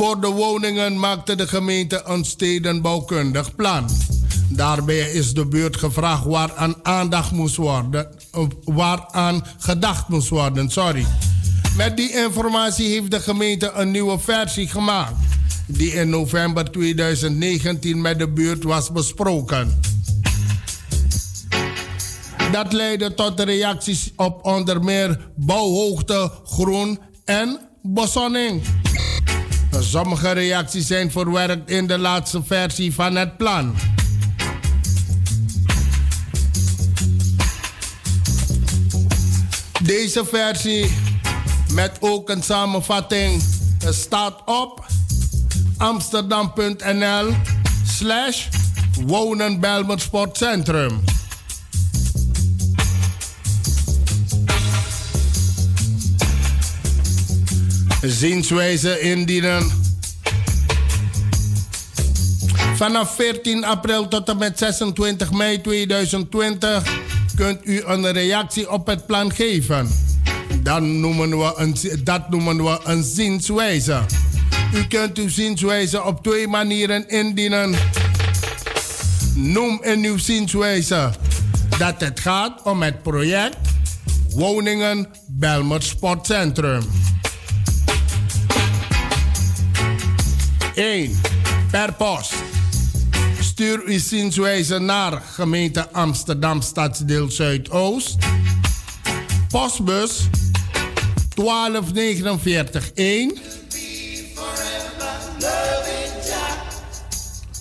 Voor 0.00 0.20
de 0.20 0.26
woningen 0.26 0.98
maakte 0.98 1.34
de 1.34 1.48
gemeente 1.48 2.02
een 2.04 2.24
stedenbouwkundig 2.24 3.54
plan. 3.54 3.88
Daarbij 4.48 5.10
is 5.10 5.34
de 5.34 5.46
buurt 5.46 5.76
gevraagd 5.76 6.24
waaraan 6.24 6.74
aandacht 6.82 7.32
moest 7.32 7.56
worden, 7.56 8.08
waaraan 8.64 9.44
gedacht 9.58 10.08
moest 10.08 10.28
worden. 10.28 10.70
Sorry. 10.70 11.06
Met 11.76 11.96
die 11.96 12.12
informatie 12.12 12.88
heeft 12.88 13.10
de 13.10 13.20
gemeente 13.20 13.70
een 13.74 13.90
nieuwe 13.90 14.18
versie 14.18 14.68
gemaakt, 14.68 15.14
die 15.66 15.92
in 15.92 16.08
november 16.08 16.70
2019 16.70 18.00
met 18.00 18.18
de 18.18 18.28
buurt 18.28 18.62
was 18.62 18.92
besproken. 18.92 19.80
Dat 22.52 22.72
leidde 22.72 23.14
tot 23.14 23.40
reacties 23.40 24.12
op 24.16 24.44
onder 24.44 24.84
meer 24.84 25.30
bouwhoogte, 25.36 26.32
groen 26.44 26.98
en 27.24 27.60
bosonning. 27.82 28.62
Sommige 29.78 30.30
reacties 30.30 30.86
zijn 30.86 31.10
verwerkt 31.10 31.70
in 31.70 31.86
de 31.86 31.98
laatste 31.98 32.42
versie 32.46 32.94
van 32.94 33.16
het 33.16 33.36
plan. 33.36 33.74
Deze 39.82 40.24
versie 40.24 40.92
met 41.72 41.96
ook 42.00 42.30
een 42.30 42.42
samenvatting 42.42 43.42
staat 43.90 44.42
op 44.44 44.86
amsterdam.nl 45.76 47.34
slash 47.84 48.46
Sportcentrum. 49.96 51.09
Zienswijze 58.02 59.00
indienen. 59.00 59.70
Vanaf 62.76 63.14
14 63.14 63.64
april 63.64 64.08
tot 64.08 64.28
en 64.28 64.38
met 64.38 64.58
26 64.58 65.32
mei 65.32 65.60
2020 65.60 66.82
kunt 67.34 67.58
u 67.62 67.82
een 67.84 68.12
reactie 68.12 68.70
op 68.70 68.86
het 68.86 69.06
plan 69.06 69.32
geven. 69.32 69.88
Dan 70.62 71.00
noemen 71.00 71.38
we 71.38 71.52
een, 71.56 71.76
dat 72.04 72.30
noemen 72.30 72.64
we 72.64 72.80
een 72.84 73.02
zienswijze. 73.02 74.00
U 74.74 74.86
kunt 74.86 75.18
uw 75.18 75.28
zienswijze 75.28 76.04
op 76.04 76.22
twee 76.22 76.48
manieren 76.48 77.08
indienen. 77.08 77.74
Noem 79.34 79.78
in 79.82 80.04
uw 80.04 80.18
zienswijze 80.18 81.10
dat 81.78 82.00
het 82.00 82.20
gaat 82.20 82.62
om 82.62 82.82
het 82.82 83.02
project 83.02 83.56
Woningen 84.30 85.06
Belmer 85.26 85.82
Sportcentrum. 85.82 86.82
1. 90.80 91.20
Per 91.70 91.92
post. 91.92 92.34
Stuur 93.40 93.82
uw 93.84 93.98
zienswijze 93.98 94.78
naar 94.78 95.22
gemeente 95.32 95.92
Amsterdam 95.92 96.62
Stadsdeel 96.62 97.30
Zuidoost. 97.30 98.16
Postbus 99.48 100.28
1249 101.34 102.92
1. 102.94 103.36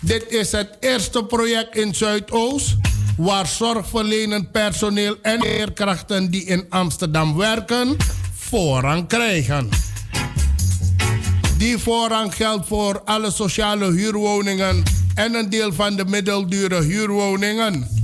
Dit 0.00 0.24
is 0.28 0.52
het 0.52 0.76
eerste 0.80 1.24
project 1.24 1.76
in 1.76 1.94
Zuidoost 1.94 2.76
waar 3.16 3.46
zorgverlenend 3.46 4.52
personeel 4.52 5.16
en 5.22 5.40
leerkrachten 5.40 6.30
die 6.30 6.44
in 6.44 6.66
Amsterdam 6.68 7.36
werken 7.36 7.96
voorrang 8.34 9.08
krijgen. 9.08 9.68
Die 11.58 11.78
voorrang 11.78 12.34
geldt 12.34 12.66
voor 12.66 13.02
alle 13.04 13.30
sociale 13.30 13.92
huurwoningen 13.92 14.82
en 15.14 15.34
een 15.34 15.50
deel 15.50 15.72
van 15.72 15.96
de 15.96 16.04
middeldure 16.04 16.82
huurwoningen. 16.82 18.03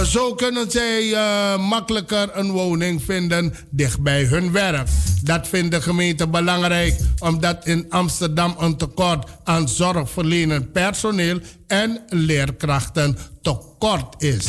Zo 0.00 0.34
kunnen 0.34 0.70
zij 0.70 1.02
uh, 1.02 1.68
makkelijker 1.68 2.28
een 2.32 2.50
woning 2.50 3.02
vinden 3.02 3.54
dicht 3.70 4.00
bij 4.00 4.24
hun 4.24 4.52
werk. 4.52 4.88
Dat 5.22 5.48
vindt 5.48 5.70
de 5.70 5.82
gemeente 5.82 6.28
belangrijk 6.28 7.00
omdat 7.18 7.66
in 7.66 7.86
Amsterdam 7.88 8.54
een 8.58 8.76
tekort 8.76 9.30
aan 9.44 9.68
zorgverlenend 9.68 10.72
personeel 10.72 11.38
en 11.66 12.02
leerkrachten 12.08 13.18
tekort 13.42 14.22
is. 14.22 14.46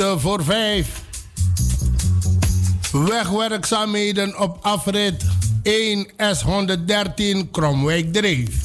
Voor 0.00 0.44
5. 0.44 1.02
Wegwerkzaamheden 2.92 4.40
op 4.40 4.58
afrit 4.60 5.24
1 5.62 6.06
S113 6.06 7.50
Kromwijk 7.50 8.12
Dreef. 8.12 8.62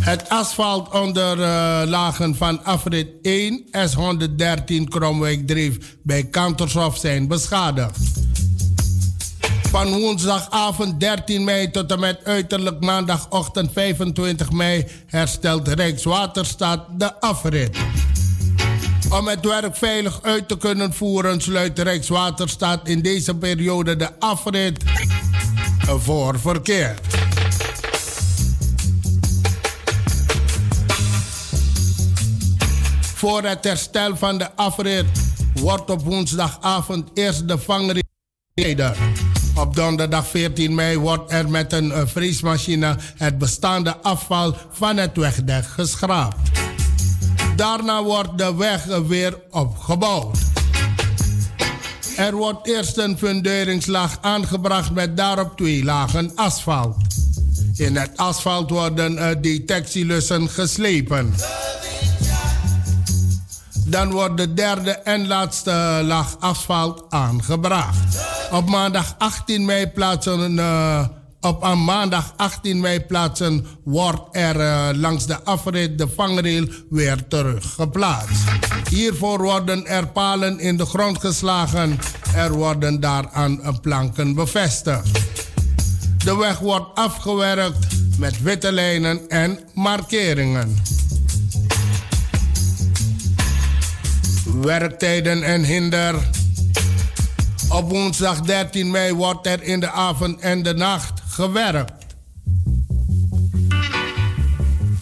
Het 0.00 0.28
asfalt 0.28 0.88
onder 1.00 1.38
uh, 1.38 1.82
lagen 1.86 2.36
van 2.36 2.64
afrit 2.64 3.08
1 3.22 3.64
S113 3.66 4.84
Kromwijk 4.88 5.46
Dreef 5.46 5.96
bij 6.02 6.24
Kantershof 6.24 6.96
zijn 6.96 7.28
beschadigd. 7.28 8.09
Van 9.70 10.00
woensdagavond 10.00 11.00
13 11.00 11.44
mei 11.44 11.70
tot 11.70 11.92
en 11.92 12.00
met 12.00 12.24
uiterlijk 12.24 12.80
maandagochtend 12.80 13.72
25 13.72 14.50
mei 14.52 14.86
herstelt 15.06 15.68
Rijkswaterstaat 15.68 16.86
de 16.96 17.20
afrit. 17.20 17.76
Om 19.10 19.28
het 19.28 19.46
werk 19.46 19.76
veilig 19.76 20.22
uit 20.22 20.48
te 20.48 20.56
kunnen 20.56 20.94
voeren, 20.94 21.40
sluit 21.40 21.78
Rijkswaterstaat 21.78 22.88
in 22.88 23.00
deze 23.02 23.34
periode 23.34 23.96
de 23.96 24.08
afrit 24.18 24.84
voor 25.86 26.40
verkeer. 26.40 26.94
Voor 33.14 33.42
het 33.42 33.64
herstel 33.64 34.16
van 34.16 34.38
de 34.38 34.56
afrit 34.56 35.06
wordt 35.54 35.90
op 35.90 36.02
woensdagavond 36.02 37.10
eerst 37.14 37.48
de 37.48 37.58
vangrader. 37.58 39.29
Op 39.54 39.76
donderdag 39.76 40.26
14 40.26 40.74
mei 40.74 40.98
wordt 40.98 41.32
er 41.32 41.50
met 41.50 41.72
een 41.72 42.08
vriesmachine 42.08 42.96
het 43.16 43.38
bestaande 43.38 43.96
afval 44.02 44.56
van 44.70 44.96
het 44.96 45.16
wegdek 45.16 45.64
geschraapt. 45.64 46.50
Daarna 47.56 48.02
wordt 48.02 48.38
de 48.38 48.54
weg 48.54 48.84
weer 48.84 49.38
opgebouwd. 49.50 50.38
Er 52.16 52.34
wordt 52.34 52.66
eerst 52.66 52.96
een 52.96 53.18
funderingslag 53.18 54.18
aangebracht 54.20 54.90
met 54.90 55.16
daarop 55.16 55.56
twee 55.56 55.84
lagen 55.84 56.32
asfalt. 56.34 56.96
In 57.76 57.96
het 57.96 58.10
asfalt 58.16 58.70
worden 58.70 59.42
detectielussen 59.42 60.48
geslepen. 60.48 61.34
Dan 63.90 64.10
wordt 64.10 64.36
de 64.36 64.54
derde 64.54 64.90
en 64.90 65.26
laatste 65.26 66.00
laag 66.04 66.36
asfalt 66.40 67.04
aangebracht. 67.08 68.18
Op 68.50 68.68
maandag 68.68 69.14
18 69.18 69.64
mei 69.64 69.86
plaatsen, 69.86 70.54
uh, 70.54 71.06
op 71.40 71.74
maandag 71.74 72.32
18 72.36 72.80
mei 72.80 73.00
plaatsen 73.00 73.66
wordt 73.84 74.20
er 74.32 74.56
uh, 74.56 74.88
langs 74.92 75.26
de 75.26 75.44
afrit 75.44 75.98
de 75.98 76.08
vangrail 76.08 76.66
weer 76.90 77.28
teruggeplaatst. 77.28 78.44
Hiervoor 78.88 79.42
worden 79.42 79.86
er 79.86 80.06
palen 80.06 80.58
in 80.58 80.76
de 80.76 80.86
grond 80.86 81.18
geslagen. 81.18 81.98
Er 82.34 82.52
worden 82.52 83.00
daaraan 83.00 83.80
planken 83.80 84.34
bevestigd. 84.34 85.18
De 86.24 86.36
weg 86.36 86.58
wordt 86.58 86.86
afgewerkt 86.94 87.86
met 88.18 88.42
witte 88.42 88.72
lijnen 88.72 89.28
en 89.28 89.58
markeringen. 89.74 90.76
Werktijden 94.60 95.42
en 95.42 95.64
hinder. 95.64 96.14
Op 97.68 97.90
woensdag 97.90 98.40
13 98.40 98.90
mei 98.90 99.14
wordt 99.14 99.46
er 99.46 99.62
in 99.62 99.80
de 99.80 99.90
avond 99.90 100.40
en 100.40 100.62
de 100.62 100.74
nacht 100.74 101.20
gewerkt. 101.28 102.00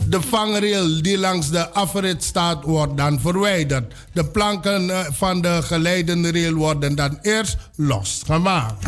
De 0.08 0.20
vangrail 0.20 1.02
die 1.02 1.18
langs 1.18 1.50
de 1.50 1.70
afrit 1.70 2.24
staat, 2.24 2.64
wordt 2.64 2.96
dan 2.96 3.20
verwijderd. 3.20 3.94
De 4.12 4.24
planken 4.24 4.90
eh, 4.90 5.06
van 5.10 5.40
de 5.40 5.62
geleidende 5.62 6.32
rail 6.32 6.54
worden 6.54 6.94
dan 6.94 7.18
eerst 7.22 7.56
losgemaakt. 7.76 8.86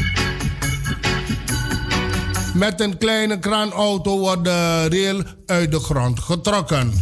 Met 2.54 2.80
een 2.80 2.98
kleine 2.98 3.38
kraanauto 3.38 4.18
wordt 4.18 4.44
de 4.44 4.88
rail 4.88 5.22
uit 5.46 5.70
de 5.70 5.80
grond 5.80 6.20
getrokken. 6.20 6.92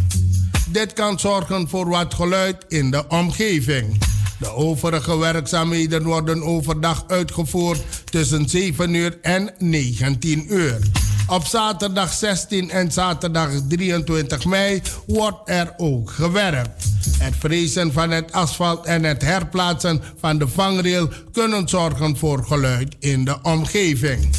Dit 0.70 0.92
kan 0.92 1.18
zorgen 1.18 1.68
voor 1.68 1.88
wat 1.88 2.14
geluid 2.14 2.64
in 2.68 2.90
de 2.90 3.08
omgeving. 3.08 3.98
De 4.38 4.52
overige 4.52 5.18
werkzaamheden 5.18 6.02
worden 6.02 6.42
overdag 6.42 7.04
uitgevoerd 7.06 7.82
tussen 8.04 8.48
7 8.48 8.94
uur 8.94 9.18
en 9.22 9.50
19 9.58 10.54
uur. 10.54 10.78
Op 11.26 11.44
zaterdag 11.44 12.12
16 12.12 12.70
en 12.70 12.92
zaterdag 12.92 13.50
23 13.68 14.44
mei 14.44 14.82
wordt 15.06 15.38
er 15.44 15.74
ook 15.76 16.10
gewerkt. 16.10 16.84
Het 17.18 17.34
frezen 17.38 17.92
van 17.92 18.10
het 18.10 18.32
asfalt 18.32 18.86
en 18.86 19.04
het 19.04 19.22
herplaatsen 19.22 20.02
van 20.20 20.38
de 20.38 20.48
vangrail 20.48 21.08
kunnen 21.32 21.68
zorgen 21.68 22.16
voor 22.16 22.44
geluid 22.44 22.96
in 22.98 23.24
de 23.24 23.36
omgeving. 23.42 24.30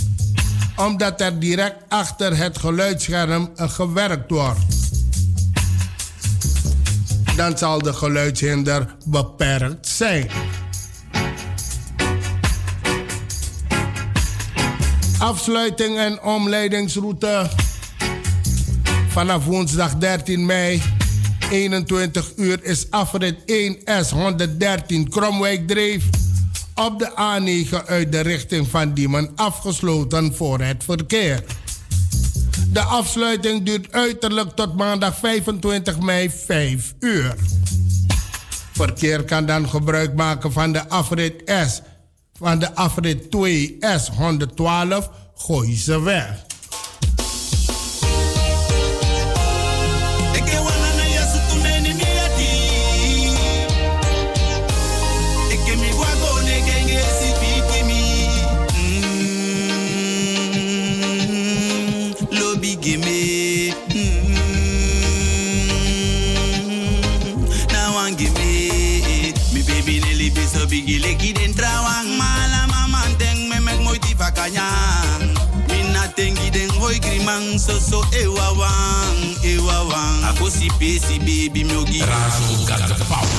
Omdat 0.75 1.21
er 1.21 1.39
direct 1.39 1.84
achter 1.88 2.38
het 2.38 2.57
geluidsscherm 2.57 3.49
gewerkt 3.55 4.32
wordt 4.32 4.89
dan 7.40 7.58
zal 7.58 7.82
de 7.82 7.94
geluidshinder 7.94 8.96
beperkt 9.06 9.88
zijn. 9.88 10.28
Afsluiting 15.20 15.98
en 15.98 16.22
omleidingsroute 16.22 17.50
vanaf 19.08 19.46
woensdag 19.46 19.96
13 19.96 20.46
mei 20.46 20.82
21 21.50 22.32
uur 22.36 22.64
is 22.64 22.92
afrit 22.92 23.36
1S 23.40 24.10
113 24.10 25.10
Kromwijk 25.10 25.68
Dreef 25.68 26.04
op 26.76 27.00
de 27.00 27.12
A9 27.12 27.86
uit 27.86 28.12
de 28.12 28.20
richting 28.20 28.68
van 28.68 28.94
Diemen 28.94 29.30
afgesloten 29.36 30.36
voor 30.36 30.60
het 30.60 30.84
verkeer. 30.84 31.44
De 32.74 32.82
afsluiting 32.82 33.63
duurt 33.65 33.91
uiterlijk 33.91 34.49
tot 34.55 34.76
maandag 34.76 35.17
25 35.17 35.99
mei 35.99 36.30
5 36.30 36.93
uur. 36.99 37.36
Verkeer 38.72 39.24
kan 39.24 39.45
dan 39.45 39.70
gebruik 39.70 40.13
maken 40.13 40.51
van 40.51 40.72
de 40.72 40.89
afrit 40.89 41.51
S, 41.67 41.82
van 42.34 42.59
de 42.59 42.76
afrit 42.76 43.24
2S 43.24 44.15
112 44.17 45.09
Gooise 45.36 46.01
weg. 70.90 71.18
Gileki 71.20 71.34
den 71.34 71.54
trawang 71.54 72.18
mala 72.18 72.68
mama 72.68 73.02
deng 73.18 73.50
me 73.50 73.60
mek 73.60 73.80
moi 73.82 73.98
di 74.00 74.14
vakanyang. 74.16 75.38
Mina 75.68 76.08
tengi 76.16 76.50
den 76.52 76.70
hoi 76.70 77.00
grimang 77.00 77.60
so 77.60 77.78
so 77.80 78.02
ewa 78.14 78.54
wang 78.58 79.36
ewa 79.44 79.86
wang. 79.86 80.24
Ako 80.34 80.50
si 80.50 80.70
pesi 80.80 81.20
baby 81.20 81.64
myogi. 81.64 82.02
Razo 82.02 82.66
got 82.68 82.82
the 82.88 83.06
power. 83.06 83.30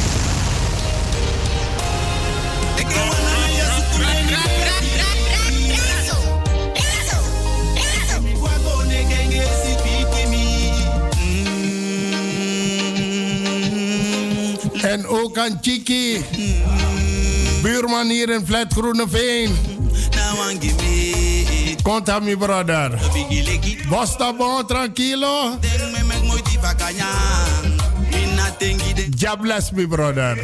Eke 2.79 3.01
wana 3.01 3.33
na 3.35 3.47
yasu 3.59 3.83
kumeni 3.93 4.37
En 14.83 15.07
ook 15.07 15.39
aan 15.39 15.59
Chiki. 15.61 16.25
Buurman 17.63 18.09
hier 18.09 18.31
in 18.31 18.47
Flat 18.47 18.73
Groeneveen. 18.73 19.57
Komt 21.83 22.11
aan 22.11 22.25
mijn 22.25 22.39
brother. 22.39 22.99
Bosta 23.89 24.33
bon, 24.37 24.67
tranquilo. 24.67 25.59
God 29.21 29.41
bless 29.41 29.71
me, 29.71 29.87
brother. 29.87 30.39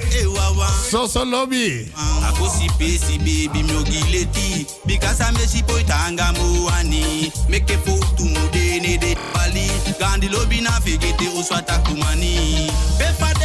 So 0.91 1.07
so 1.07 1.25
lobby. 1.25 1.91
Akosi 2.23 2.69
pesi 2.79 3.19
baby. 3.19 4.67
Because 4.87 5.21
I'm 5.21 5.35
a 5.37 5.47
shipo 5.47 5.79
tanga 5.87 6.33
muani. 6.39 7.33
Make 7.49 7.71
a 7.71 7.79
foto 7.79 8.25
mudene 8.25 8.99
de 8.99 9.17
pali. 9.33 9.71
Gandhi 9.99 10.29
lobby 10.29 10.61
na 10.61 10.71
figete 10.81 11.29
uswata 11.39 11.79
kumani. 11.79 12.71
Befa 12.99 13.36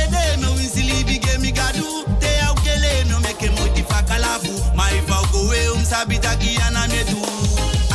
habita 6.02 6.36
ki 6.36 6.58
anamedu, 6.68 7.22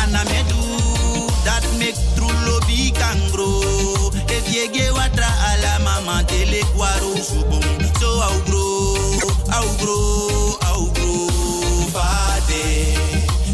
anamedu. 0.02 0.62
That 1.44 1.64
make 1.78 1.98
true 2.14 2.36
lobby 2.46 2.90
can 2.94 3.18
grow. 3.34 4.10
E 4.14 4.38
if 4.38 4.46
you 4.54 4.68
get 4.70 4.92
watra 4.94 5.26
ala 5.50 5.72
mama 5.82 6.22
tele 6.28 6.62
kwaro 6.74 7.10
subum, 7.18 7.62
so 7.98 8.08
I'll 8.26 8.40
grow, 8.46 8.94
I'll 9.50 9.74
grow, 9.82 10.54
I'll 10.70 10.86
grow. 10.94 11.26
Fade, 11.94 12.62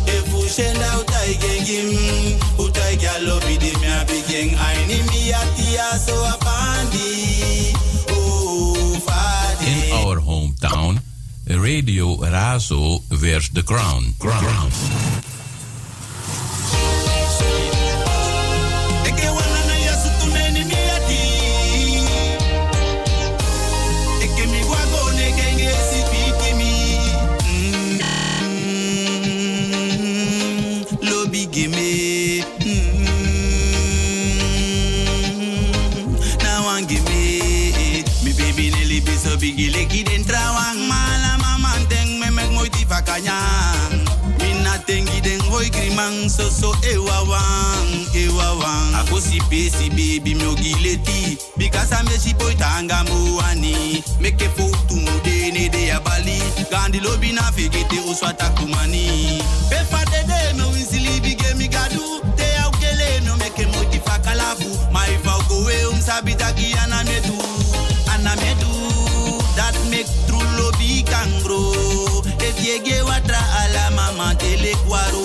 e 0.04 0.12
if 0.16 0.28
you 0.32 0.48
send 0.48 0.82
out 0.92 1.08
I 1.12 1.32
get 1.40 1.68
him, 1.68 2.36
utai 2.60 2.96
galobi 3.00 3.56
de 3.56 3.72
me 3.80 3.88
a 3.88 4.04
begin. 4.04 4.48
I 4.58 4.76
need 4.86 5.04
me 5.08 5.32
a 5.32 5.42
tia 5.56 5.88
so 5.96 6.16
a 6.28 6.36
pandi. 6.44 7.72
Oh, 8.10 9.00
Fade. 9.06 9.68
In 9.68 9.92
our 9.96 10.20
hometown. 10.20 11.00
Radio 11.48 12.16
Razo 12.16 13.02
wears 13.22 13.48
the 13.50 13.62
crown. 13.62 14.14
crown. 14.18 14.42
bigile 14.42 15.31
grimang 45.72 46.28
so 46.28 46.44
so 46.50 46.70
ewawang 46.92 47.88
ewawang 48.14 48.88
ako 49.00 49.20
si 49.20 49.40
pesi 49.50 49.88
baby 49.90 50.34
mi 50.34 50.44
ogileti 50.44 51.38
bikasa 51.56 52.04
me 52.04 52.16
si 52.18 52.34
poi 52.34 52.54
tanga 52.54 53.04
muani 53.08 54.02
meke 54.20 54.48
fo 54.56 54.68
tu 54.88 54.96
mude 54.96 55.50
ne 55.52 55.68
de 55.68 55.90
abali 55.92 56.38
gandi 56.70 57.00
lobi 57.00 57.32
na 57.32 57.42
figete 57.52 57.98
uswata 58.10 58.48
kumani 58.56 59.40
de 59.70 60.20
de 60.28 60.38
me 60.56 60.64
winsili 60.72 61.20
bige 61.20 61.54
mi 61.56 61.68
gadu 61.68 62.20
te 62.36 62.46
au 62.62 62.70
kele 62.80 63.20
no 63.24 63.36
meke 63.36 63.66
moi 63.72 63.86
ti 63.90 63.98
fakalafu 63.98 64.70
mai 64.92 65.16
fa 65.24 65.38
go 65.48 65.64
we 65.64 65.76
um 65.90 66.00
sabita 66.00 66.52
ki 66.52 66.74
ana 66.84 67.02
medu 67.04 67.36
ana 68.12 68.36
medu 68.36 68.72
dat 69.56 69.76
make 69.90 70.08
true 70.26 70.48
lobby 70.56 71.02
can 71.04 71.28
grow. 71.42 72.22
If 72.40 72.56
you 72.64 72.80
tele 72.80 73.41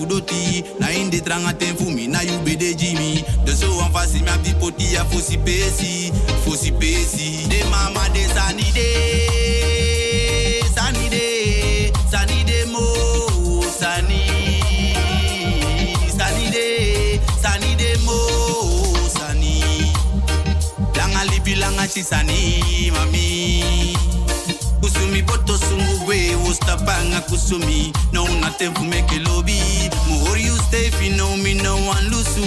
fudoti 0.00 0.64
Na 0.80 0.90
inde 0.92 1.20
tranga 1.20 1.52
ten 1.52 1.76
fumi 1.76 2.08
na 2.08 2.20
you 2.22 2.38
be 2.44 2.56
de 2.56 2.74
jimi 2.74 3.24
De 3.44 3.52
so 3.52 3.66
fasi 3.92 4.22
mi 4.22 4.28
abdi 4.30 4.54
poti 4.54 4.94
ya 4.94 5.04
fosi 5.04 5.36
pesi 5.38 6.12
Fosi 6.44 6.72
pesi. 6.72 7.46
De 7.48 7.64
mama 7.70 8.08
de 8.14 8.24
sanide 8.34 8.88
Sanide 10.74 11.92
Sanide 12.10 12.64
mo 12.72 12.80
Sani. 13.78 14.24
Sanide 16.16 17.20
Sanide 17.42 17.90
mo 18.04 18.16
Sani. 19.08 19.60
Langa 20.96 21.24
libi 21.30 21.54
langa 21.54 21.86
chisani 21.88 22.90
mami 22.92 23.39
ustapanga 26.90 27.20
kusumi 27.20 27.92
no 28.12 28.24
nothing 28.40 28.72
for 28.74 28.82
make 28.84 29.10
lobby 29.28 29.60
more 30.08 30.36
you 30.38 30.56
stay 30.56 30.90
you 31.02 31.16
know 31.16 31.36
me 31.36 31.54
no 31.54 31.76
one 31.86 32.04
lusu. 32.10 32.42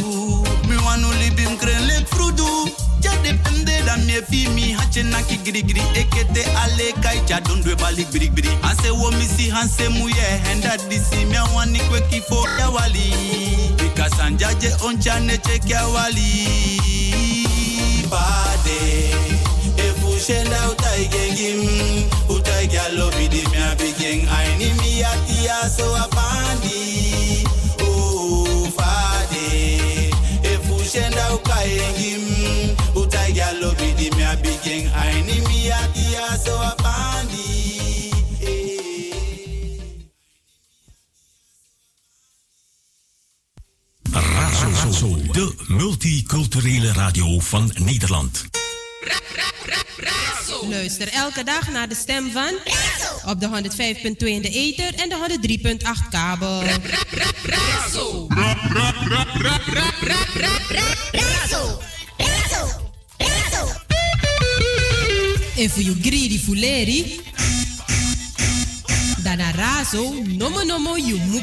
Me 0.68 0.76
wanu 0.86 1.08
libim 1.20 1.58
kren 1.58 1.88
lek 1.88 2.08
frudu. 2.08 2.70
Ja 3.02 3.12
depende 3.24 3.86
da 3.86 3.98
me 3.98 4.22
fi 4.30 4.48
mi 4.50 4.74
hache 4.74 5.04
na 5.04 5.22
ki 5.22 5.38
giri 5.44 5.62
giri 5.64 5.82
ekete 5.96 6.44
ale 6.64 6.92
kai 7.02 7.20
cha 7.26 7.40
don 7.40 7.62
dwe 7.62 7.76
balik 7.76 8.08
biri 8.12 8.30
biri 8.30 8.50
anse 8.64 8.90
wo 8.92 9.12
mi 9.12 9.26
si 9.26 9.50
hanse 9.50 9.90
mu 9.90 10.08
ye 10.10 10.40
henda 10.46 10.78
disi 10.90 11.26
me 11.26 11.40
wani 11.56 11.80
kwe 11.80 12.02
ki 12.10 12.22
fo 12.22 12.46
ya 12.60 12.70
wali. 12.70 13.14
Because 13.78 14.14
anjaje 14.22 14.72
oncha 14.86 15.20
ne 15.20 15.38
check 15.38 15.70
ya 15.70 15.88
wali. 15.88 16.48
Bade 18.10 19.43
Shenda 20.24 20.70
utai 20.72 21.04
gengim 21.12 22.08
Utai 22.30 22.68
gya 22.68 22.88
lobi 22.96 23.28
di 23.28 23.44
mi 23.52 23.60
abigeng 23.60 24.24
Aini 24.30 24.72
mi 24.80 25.04
atia 25.04 25.68
so 25.68 25.84
apandi 26.00 27.44
Oh 27.84 28.68
fade 28.72 30.08
Efu 30.48 30.80
shenda 30.92 31.26
ukai 31.36 31.76
gengim 31.76 32.24
Utai 32.96 33.34
gya 33.36 33.52
lobi 33.60 33.92
di 34.00 34.08
mi 34.16 34.24
abigeng 34.24 34.88
Aini 34.96 35.44
mi 35.48 35.68
atia 35.70 36.26
so 36.40 36.56
apandi 36.56 37.52
Razo, 44.12 45.16
de 45.32 45.54
multiculturele 45.68 46.92
radio 46.94 47.40
van 47.42 47.72
Nederland. 47.74 48.44
Luister 50.70 51.08
elke 51.08 51.44
dag 51.44 51.72
naar 51.72 51.90
de 51.90 51.96
stem 51.96 52.32
van 52.32 52.52
op 53.26 53.40
de 53.40 53.48
105.2 53.48 54.28
in 54.28 54.42
de 54.42 54.50
ether 54.50 54.96
en 54.96 55.10
de 55.10 55.38
103.8 55.78 56.10
kabel. 56.10 56.62
If 65.56 65.78
you 65.78 65.96
greedy 66.02 66.40
fuleri, 66.40 67.22
dana 69.24 69.52
razo, 69.52 70.14
nomo 70.26 70.64
nomo 70.64 70.96
you 70.98 71.20
mu 71.20 71.40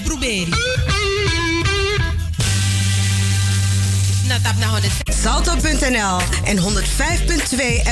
Salto.nl 5.04 6.20
en 6.44 6.58
105.2 6.58 6.64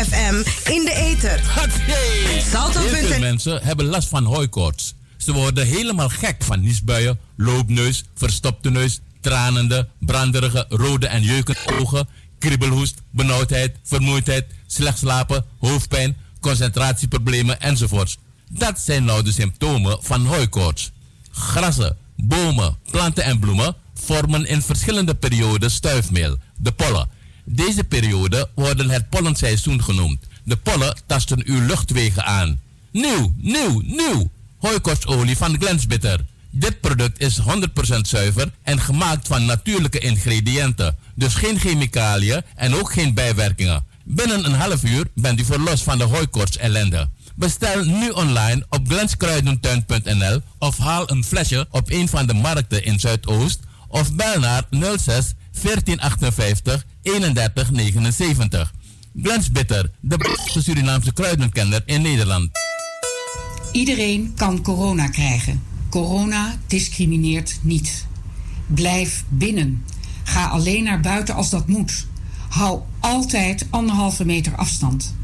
FM 0.09 0.35
in 0.71 0.85
de 0.85 0.93
ether. 0.95 1.41
Heel 1.45 1.71
veel 1.71 2.51
Salto.nl 2.51 3.19
mensen 3.19 3.63
hebben 3.63 3.87
last 3.87 4.09
van 4.09 4.25
hooikoorts. 4.25 4.95
Ze 5.17 5.33
worden 5.33 5.67
helemaal 5.67 6.09
gek 6.09 6.45
van 6.45 6.61
niesbuien, 6.61 7.19
loopneus, 7.37 8.05
verstopte 8.15 8.71
neus, 8.71 9.01
tranende, 9.21 9.89
branderige, 10.01 10.65
rode 10.69 11.07
en 11.07 11.23
jeukende 11.23 11.61
ogen, 11.81 12.09
kriebelhoest, 12.39 12.95
benauwdheid, 13.11 13.77
vermoeidheid, 13.85 14.45
slecht 14.67 14.99
slapen, 14.99 15.45
hoofdpijn, 15.61 16.17
concentratieproblemen 16.41 17.61
enzovoorts. 17.61 18.19
Dat 18.51 18.81
zijn 18.81 19.05
nou 19.05 19.23
de 19.23 19.33
symptomen 19.33 19.99
van 20.01 20.27
hooikoorts. 20.27 20.91
Grassen, 21.31 21.97
bomen, 22.17 22.77
planten 22.91 23.25
en 23.25 23.39
bloemen 23.39 23.77
vormen 24.05 24.47
in 24.47 24.63
verschillende 24.63 25.15
perioden 25.15 25.71
stuifmeel, 25.71 26.37
de 26.57 26.73
pollen. 26.73 27.09
Deze 27.45 27.85
periode 27.85 28.49
worden 28.55 28.91
het 28.91 29.09
pollenseizoen 29.09 29.83
genoemd. 29.83 30.27
De 30.45 30.57
pollen 30.57 30.97
tasten 31.07 31.43
uw 31.45 31.67
luchtwegen 31.67 32.25
aan. 32.25 32.61
Nieuw, 32.93 33.33
nieuw, 33.37 33.83
nieuw! 33.85 34.31
Hooikoortsolie 34.59 35.37
van 35.37 35.57
Glensbitter. 35.59 36.25
Dit 36.51 36.81
product 36.81 37.21
is 37.21 37.41
100% 37.41 38.01
zuiver 38.01 38.53
en 38.63 38.81
gemaakt 38.81 39.27
van 39.27 39.45
natuurlijke 39.45 39.99
ingrediënten. 39.99 40.97
Dus 41.15 41.35
geen 41.35 41.59
chemicaliën 41.59 42.43
en 42.55 42.75
ook 42.75 42.93
geen 42.93 43.15
bijwerkingen. 43.15 43.85
Binnen 44.05 44.45
een 44.45 44.55
half 44.55 44.85
uur 44.85 45.07
bent 45.15 45.41
u 45.41 45.45
verlost 45.45 45.83
van 45.83 45.99
de 45.99 46.05
hooikoorts 46.05 46.57
ellende. 46.57 47.09
Bestel 47.35 47.85
nu 47.85 48.11
online 48.11 48.67
op 48.69 48.89
glenskruidentuin.nl 48.89 50.41
of 50.59 50.79
haal 50.79 51.11
een 51.11 51.25
flesje 51.25 51.67
op 51.71 51.91
een 51.91 52.09
van 52.09 52.27
de 52.27 52.35
markten 52.35 52.85
in 52.85 53.01
Zuidoost 53.01 53.61
of 53.89 54.15
bel 54.15 54.41
naar 54.41 54.65
06 54.71 55.35
1458 55.63 56.87
31 57.03 57.71
79. 57.71 58.73
Glens 59.23 59.51
Bitter, 59.51 59.91
de 60.01 60.17
beste 60.17 60.63
Surinaamse 60.63 61.13
kruidenkenner 61.13 61.83
in 61.85 62.03
Nederland. 62.03 62.51
Iedereen 63.73 64.33
kan 64.37 64.63
corona 64.63 65.09
krijgen. 65.09 65.63
Corona 65.89 66.57
discrimineert 66.67 67.59
niet. 67.63 68.07
Blijf 68.67 69.25
binnen. 69.29 69.85
Ga 70.25 70.47
alleen 70.47 70.85
naar 70.85 71.01
buiten 71.01 71.35
als 71.35 71.51
dat 71.51 71.69
moet. 71.69 72.07
Hou 72.49 72.81
altijd 73.01 73.67
anderhalve 73.71 74.25
meter 74.25 74.57
afstand. 74.57 75.15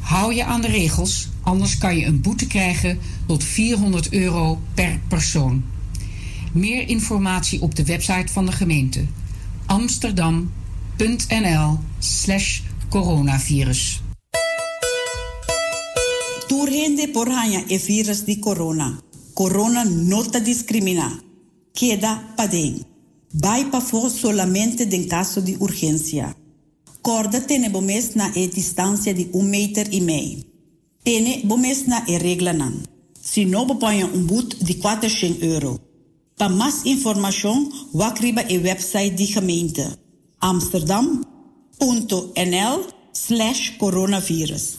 Hou 0.00 0.34
je 0.34 0.44
aan 0.44 0.60
de 0.60 0.68
regels, 0.68 1.28
anders 1.42 1.78
kan 1.78 1.96
je 1.96 2.06
een 2.06 2.20
boete 2.20 2.46
krijgen 2.46 2.98
tot 3.26 3.44
400 3.44 4.12
euro 4.12 4.60
per 4.74 5.00
persoon. 5.08 5.64
Meer 6.56 6.88
informatie 6.88 7.60
op 7.60 7.74
de 7.74 7.84
website 7.84 8.32
van 8.32 8.46
de 8.46 8.52
gemeente 8.52 9.06
amsterdam.nl/slash 9.66 12.62
coronavirus. 12.88 14.02
Por 17.12 17.28
hanya 17.28 17.62
e 17.66 17.78
virus 17.78 18.24
di 18.24 18.38
corona. 18.38 18.98
Corona 19.32 19.84
no 19.84 20.30
te 20.30 20.42
discrimina. 20.42 21.20
Queda 21.72 22.32
padén. 22.36 22.84
Vai 23.32 23.66
pa 23.66 23.82
solamente 24.08 24.86
den 24.86 25.06
caso 25.06 25.42
de 25.42 25.56
urgência. 25.58 26.36
Corda 27.00 27.40
tene 27.40 27.70
bomes 27.70 28.14
na 28.14 28.30
e 28.34 28.48
distância 28.48 29.14
de 29.14 29.28
um 29.32 29.42
meter 29.42 29.92
e 29.92 30.00
meio. 30.00 30.44
Tene 31.02 31.40
bomes 31.44 31.86
na 31.86 32.04
e 32.06 32.18
regla 32.18 32.52
nan. 32.52 32.72
Se 33.22 33.44
não 33.44 33.66
bepanha 33.66 34.06
um 34.06 34.26
boot 34.26 34.64
de 34.64 34.74
400 34.74 35.42
euro. 35.42 35.85
Para 36.38 36.50
mais 36.50 36.84
informação, 36.84 37.66
wakriba 37.94 38.44
e 38.46 38.58
website 38.58 39.16
de 39.16 39.24
gemeente 39.24 39.82
amsterdam.nl 40.38 41.24
slash 43.14 43.78
coronavirus. 43.78 44.76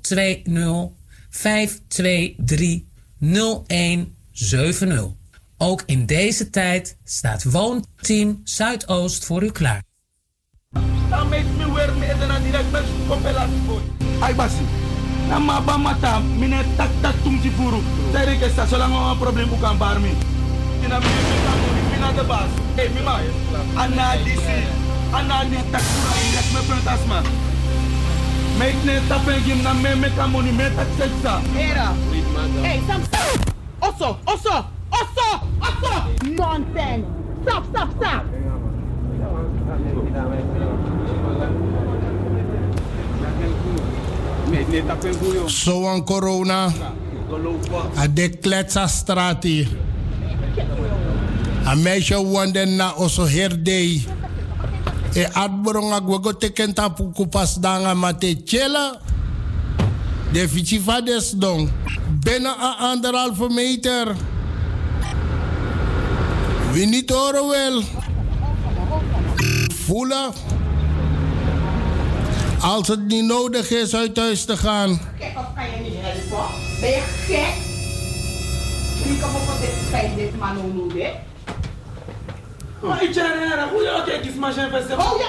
020 0.00 0.88
523 1.30 2.80
0170. 3.18 5.10
Ook 5.58 5.82
in 5.86 6.06
deze 6.06 6.50
tijd 6.50 6.96
staat 7.04 7.44
Woonteam 7.44 8.40
Zuidoost 8.44 9.24
voor 9.24 9.42
u 9.42 9.50
klaar. 9.50 9.82
De 10.70 11.16
osso, 35.00 35.28
osso. 35.60 35.94
Nonsense. 36.24 37.06
Stop, 37.42 37.64
stop, 37.70 37.90
stop. 37.96 38.24
Zo 45.46 45.86
aan 45.86 46.04
corona. 46.04 46.72
A 47.96 48.06
de 48.06 48.64
strati. 48.86 49.68
A 51.64 51.74
meisje 51.74 52.14
wande 52.14 52.64
na 52.64 52.94
oso 52.96 53.24
herdei. 53.24 54.06
E 55.14 55.24
adborong 55.32 55.92
agwago 55.92 56.32
teken 56.32 56.74
tapu 56.74 57.10
kupas 57.12 57.58
danga 57.60 57.94
mate 57.94 58.42
chela. 58.44 59.00
De 60.32 60.48
fichi 60.48 60.80
fades 60.80 61.30
dong. 61.30 61.70
Bijna 62.22 62.54
a 62.58 62.90
anderhalve 62.90 63.48
meter. 63.48 64.16
We 66.76 66.84
niet 66.84 67.10
horen 67.10 67.48
wel. 67.48 67.82
Voelen. 69.84 70.32
Als 72.60 72.88
het 72.88 73.06
niet 73.06 73.24
nodig 73.24 73.70
is 73.70 73.94
uit 73.94 74.16
huis 74.16 74.44
te 74.44 74.56
gaan. 74.56 75.00
Kijk, 75.18 75.38
of 75.38 75.54
kan 75.54 75.64
je 75.64 75.90
niet 75.90 75.94
helpen? 75.96 76.54
Ben 76.80 76.90
je 76.90 77.02
gek? 77.26 77.54
Ik 79.12 79.20
kan 79.20 79.30
op 79.30 79.60
dit 79.60 79.70
feit 79.90 80.16
dit 80.16 80.38
man 80.38 80.56
noemen, 80.56 81.00
hè? 81.00 81.12
Maar 82.82 83.02
ik 83.02 83.12
zeg 83.12 83.26
hoe 83.70 83.82
je 83.82 84.16
ook 84.18 84.24
iets 84.24 84.36
maar 84.36 84.52
zijn 84.52 84.70
festival. 84.70 85.12
Oh 85.12 85.20
ja! 85.20 85.26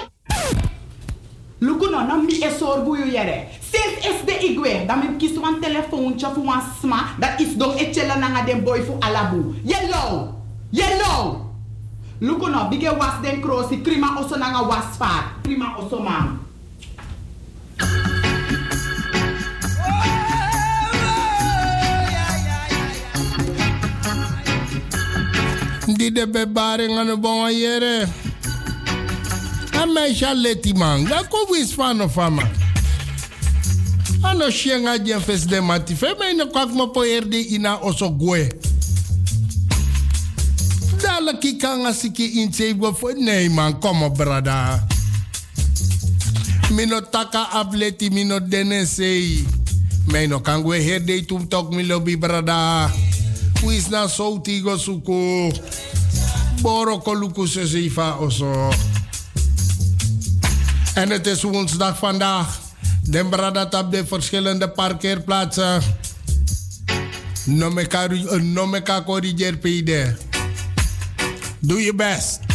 Lukuno, 1.57 2.01
nam 2.01 2.25
mi 2.25 2.39
esor 2.39 2.83
buyu 2.83 3.11
yere. 3.11 3.43
Sinds 3.71 4.07
is 4.07 4.15
de 4.25 4.37
igwe, 4.47 4.85
dan 4.87 4.99
mi 4.99 5.15
kies 5.17 5.39
wan 5.39 5.59
telefoontje 5.61 6.27
voor 6.33 6.43
wan 6.43 6.61
sma, 6.81 7.05
dat 7.19 7.39
is 7.39 7.55
dong 7.55 7.79
etchela 7.79 8.17
nanga 8.17 8.43
den 8.43 8.63
boy 8.63 8.83
voor 8.83 8.95
alabu. 8.99 9.61
Yellow! 9.63 10.36
Yellow! 10.72 11.47
Lukuno, 12.20 12.70
bige 12.70 12.89
was 12.97 13.22
den 13.22 13.41
krosi, 13.41 13.78
krima 13.84 14.18
oso 14.20 14.38
nanga 14.38 14.68
was 14.68 14.97
vaart. 14.97 15.43
Krima 15.43 15.78
man. 16.03 16.39
Die 25.97 26.11
de 26.11 26.28
bebaring 26.28 26.97
aan 26.97 27.05
de 27.05 27.18
bonga 27.18 27.49
yere. 27.49 28.07
A 29.80 29.86
meisje 29.86 30.36
leti 30.36 30.74
man. 30.74 31.05
Ga 31.05 31.24
ko 31.30 31.47
wis 31.49 31.74
van 31.76 32.01
of 32.01 32.18
ama. 32.18 32.43
Ano 34.24 34.49
shenga 34.49 34.97
jen 34.97 35.22
fes 35.22 35.45
de 35.45 35.61
mati. 35.61 35.95
Fe 35.95 36.13
me 36.20 36.34
ne 36.34 36.45
kwak 36.51 36.74
mo 36.74 36.88
po 36.88 37.03
ina 37.05 37.80
oso 37.82 38.09
gwe. 38.09 38.49
Dala 41.01 41.37
ki 41.39 41.57
kanga 41.57 41.93
siki 41.93 42.41
in 42.41 42.53
sebo 42.53 42.93
fo. 42.93 43.11
Nee 43.15 43.49
man, 43.49 43.79
kom 43.79 44.03
op 44.03 44.17
brada. 44.17 44.87
Mino 46.71 47.01
taka 47.01 47.49
ableti 47.51 48.09
mino 48.09 48.39
dene 48.39 48.85
sei. 48.85 49.45
Meno 50.07 50.39
kangwe 50.39 50.79
herde 50.79 51.25
tum 51.25 51.47
tok 51.47 51.73
mi 51.73 51.83
lobby 51.85 52.17
brada. 52.17 52.89
Wis 53.63 53.89
na 53.89 54.07
so 54.07 54.39
tigo 54.39 54.77
suko. 54.77 55.51
Boro 56.61 56.99
koluku 56.99 57.47
se 57.47 57.65
zeifa 57.67 58.17
oso. 58.19 58.71
En 60.95 61.09
het 61.09 61.27
is 61.27 61.41
woensdag 61.43 61.97
vandaag. 61.97 62.59
Den 63.01 63.29
bradat 63.29 63.73
op 63.73 63.91
de 63.91 64.05
verschillende 64.05 64.69
parkeerplaatsen. 64.69 65.81
Nomeka, 67.45 68.07
nomeka 68.41 69.03
corrigeer 69.03 69.57
pide. 69.57 70.26
Doe 71.68 71.84
je 71.84 71.93
best. 71.93 72.46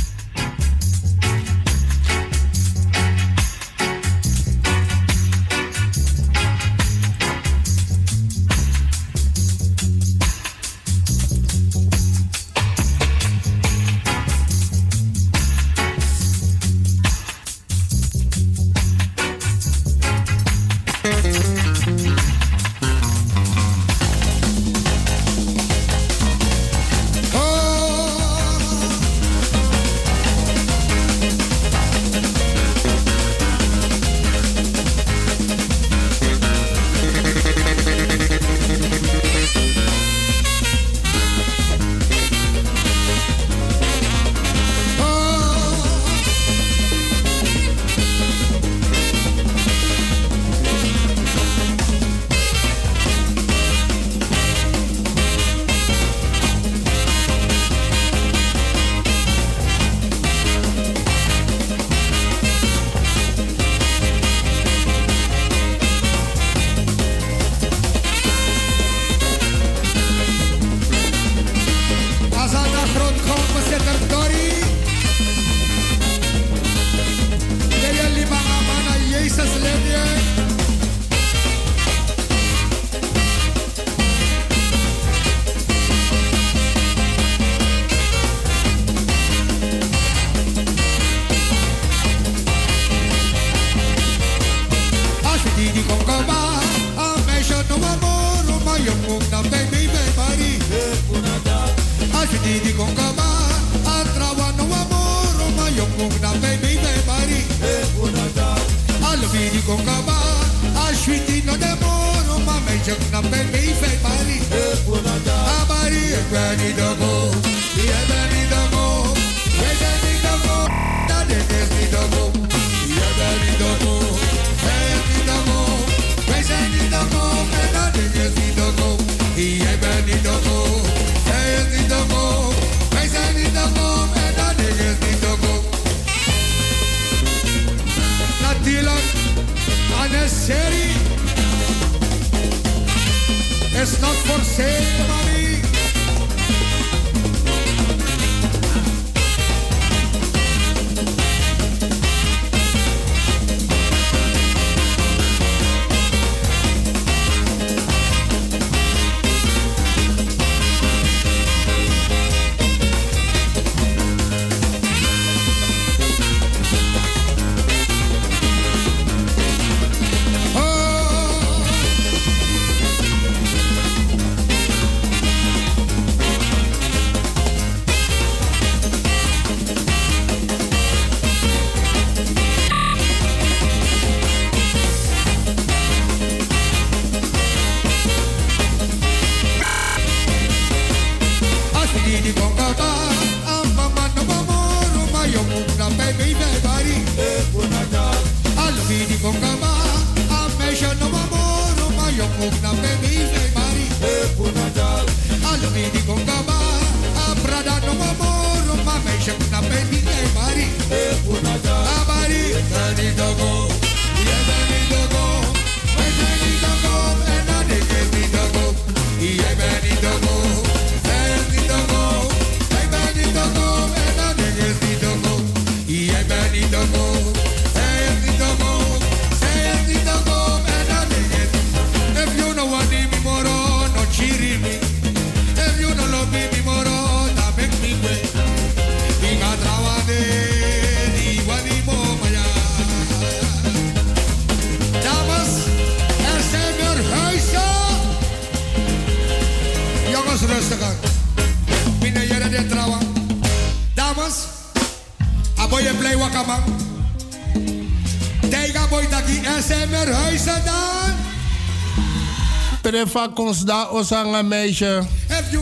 Prefa 263.13 263.29
kons 263.29 263.61
da 263.65 263.89
osanga 263.93 264.43
meisje. 264.43 265.03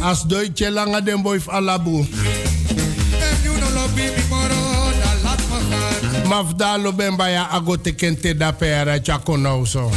As 0.03 0.23
doitje 0.27 0.71
langa 0.71 1.01
den 1.01 1.23
boy 1.23 1.41
alabu. 1.49 2.07
If 2.07 3.45
you 3.45 3.53
no 3.59 3.67
love 3.75 3.95
me 3.97 4.07
moro, 4.31 4.61
da 5.01 5.11
laat 5.25 5.41
me 5.51 5.59
gaan. 5.71 6.29
Mafdalo 6.29 6.93
ben 6.93 7.17
baya 7.17 7.49
ago 7.51 7.77
tekente 7.77 8.37
da 8.39 8.53
pera 8.53 9.01
chakono 9.03 9.65
so. 9.67 9.91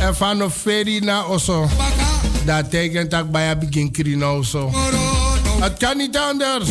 En 0.00 0.14
van 0.16 0.42
of 0.42 0.54
feri 0.54 1.00
na 1.00 1.24
oso. 1.24 1.68
Dat 2.44 2.70
tekent 2.70 3.10
dat 3.10 3.30
baya 3.30 3.56
begin 3.56 3.90
krino 3.92 4.42
so. 4.42 4.72
Het 5.60 5.76
kan 5.78 5.96
niet 5.96 6.18
anders. 6.18 6.68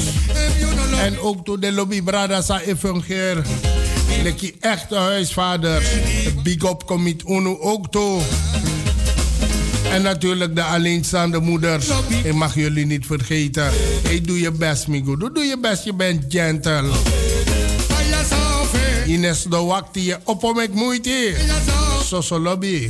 En 1.01 1.19
ook 1.19 1.45
toen 1.45 1.59
de 1.59 1.71
lobby 1.71 2.01
brada 2.01 2.41
sa 2.41 2.59
evangeer. 2.61 3.43
Lekkie 4.23 4.55
echte 4.59 4.95
huisvader. 4.95 5.83
Big 6.43 6.63
up 6.63 6.83
commit 6.85 7.23
UNO 7.27 7.57
ook 7.59 7.91
toe. 7.91 8.21
En 9.91 10.01
natuurlijk 10.01 10.55
de 10.55 10.63
alleenstaande 10.63 11.39
moeders. 11.39 11.87
Ik 12.23 12.33
mag 12.33 12.55
jullie 12.55 12.85
niet 12.85 13.05
vergeten. 13.05 13.71
Hey, 14.03 14.21
doe 14.21 14.39
je 14.39 14.51
best, 14.51 14.87
Migo. 14.87 15.17
Doe, 15.17 15.31
doe 15.31 15.43
je 15.43 15.57
best, 15.59 15.83
je 15.83 15.93
bent 15.93 16.25
gentle. 16.29 16.89
Ines 19.05 19.43
de 19.43 19.57
wakti 19.57 20.05
je 20.05 20.17
op 20.23 20.43
om 20.43 20.59
ik 20.59 20.73
moeite. 20.73 21.35
Zo 22.23 22.39
lobby. 22.39 22.89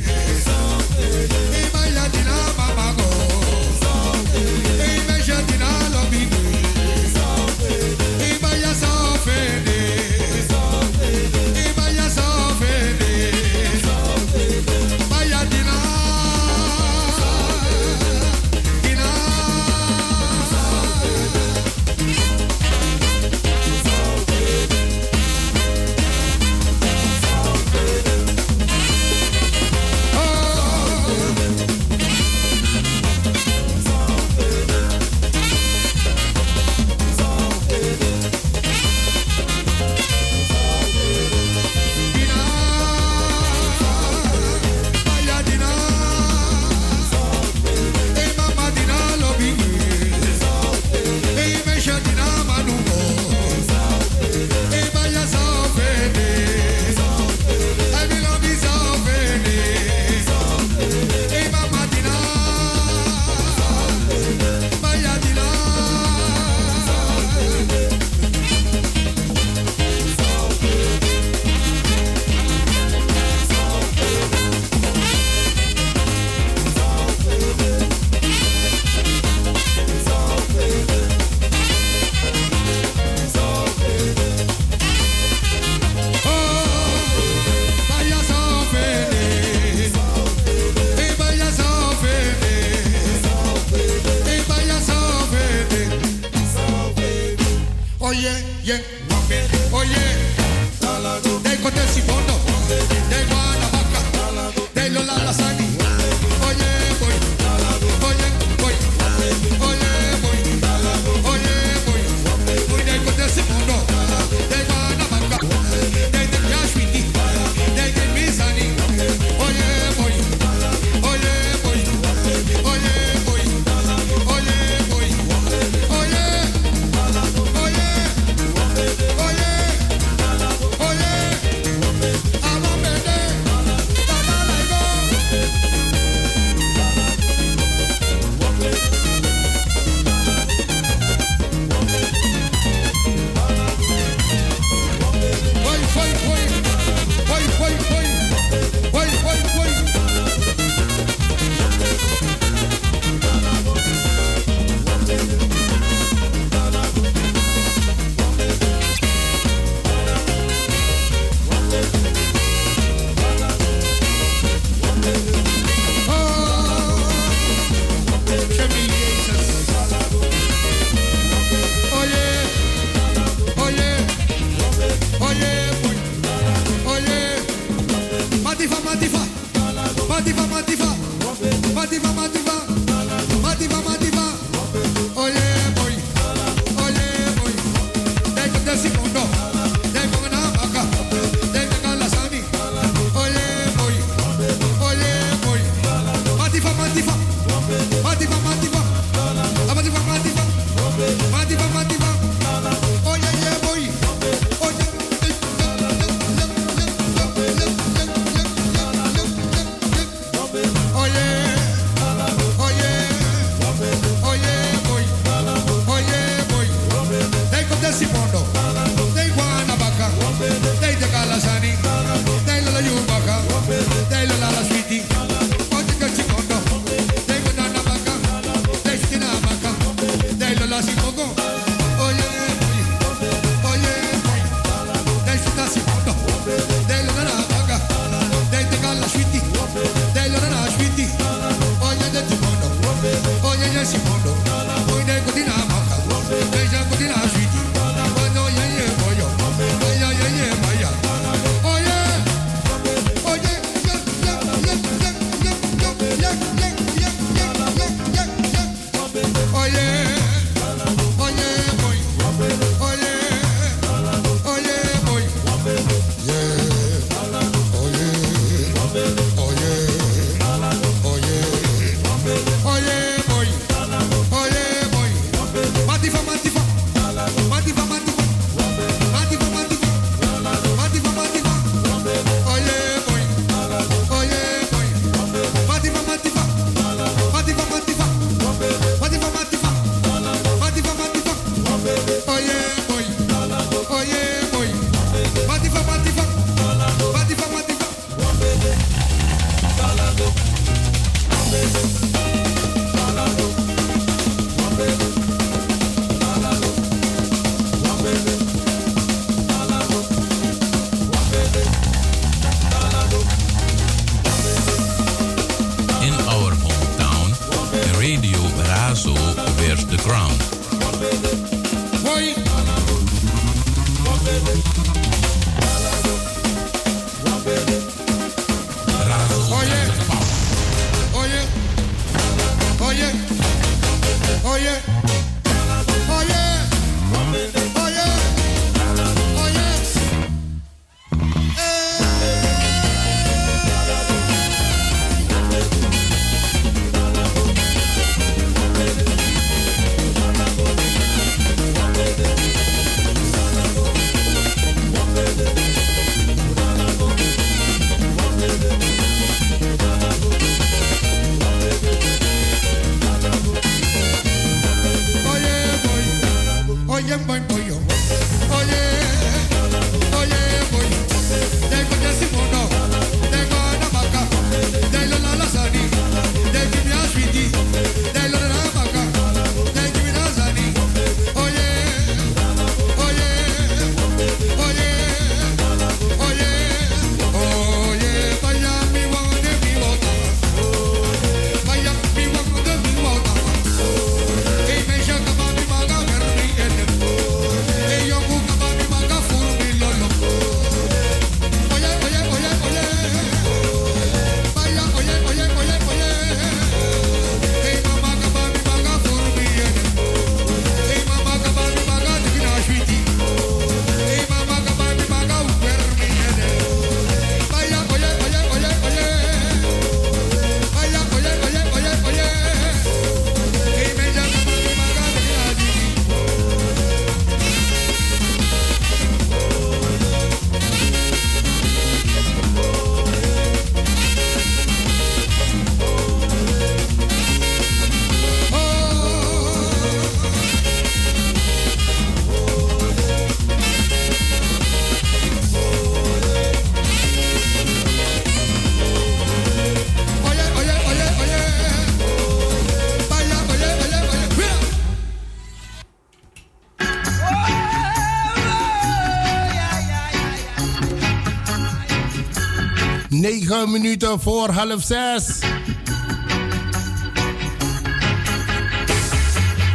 minuten 463.50 464.20
voor 464.20 464.48
half 464.48 464.82
zes. 464.82 465.38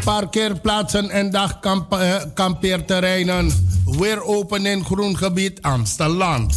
Parkeerplaatsen 0.04 1.10
en 1.10 1.32
dagkampeerterreinen. 1.32 3.46
Eh, 3.46 3.54
Weer 4.00 4.24
open 4.24 4.66
in 4.66 4.86
groen 4.86 5.18
gebied 5.18 5.62
Amsterdam. 5.62 6.48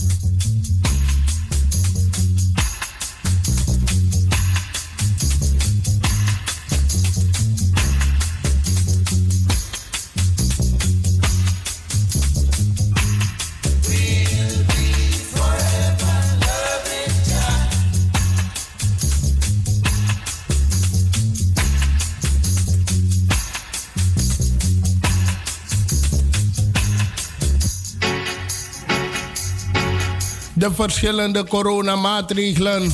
verschillende 30.85 31.45
coronamaatregelen 31.45 32.93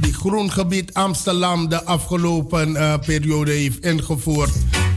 die 0.00 0.12
Groengebied 0.12 0.94
Amsterdam 0.94 1.68
de 1.68 1.84
afgelopen 1.84 2.76
eh, 2.76 2.94
periode 3.06 3.50
heeft 3.50 3.84
ingevoerd, 3.84 4.50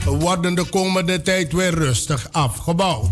worden 0.05 0.55
de 0.55 0.63
komende 0.63 1.21
tijd 1.21 1.53
weer 1.53 1.73
rustig 1.73 2.27
afgebouwd. 2.31 3.09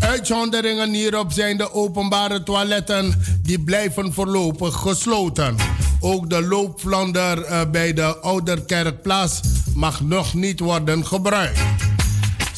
Uitzonderingen 0.00 0.92
hierop 0.92 1.32
zijn 1.32 1.56
de 1.56 1.72
openbare 1.72 2.42
toiletten, 2.42 3.22
die 3.42 3.60
blijven 3.60 4.12
voorlopig 4.12 4.74
gesloten. 4.74 5.56
Ook 6.00 6.30
de 6.30 6.42
loopvlander 6.42 7.44
eh, 7.44 7.60
bij 7.70 7.92
de 7.92 8.16
Ouderkerkplaats 8.18 9.40
mag 9.74 10.00
nog 10.00 10.34
niet 10.34 10.60
worden 10.60 11.06
gebruikt. 11.06 11.60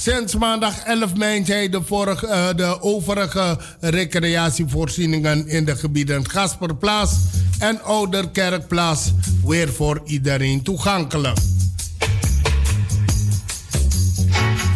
Sinds 0.05 0.37
maandag 0.37 0.85
11 0.85 1.15
mei 1.15 1.45
zijn 1.45 1.71
de, 1.71 1.83
vorige, 1.83 2.27
uh, 2.27 2.49
de 2.57 2.83
overige 2.83 3.59
recreatievoorzieningen 3.81 5.49
in 5.49 5.65
de 5.65 5.77
gebieden 5.77 6.31
Gasperplaats 6.31 7.17
en 7.59 7.83
Ouderkerkplaats 7.83 9.13
weer 9.45 9.73
voor 9.73 10.01
iedereen 10.05 10.63
toegankelijk. 10.63 11.39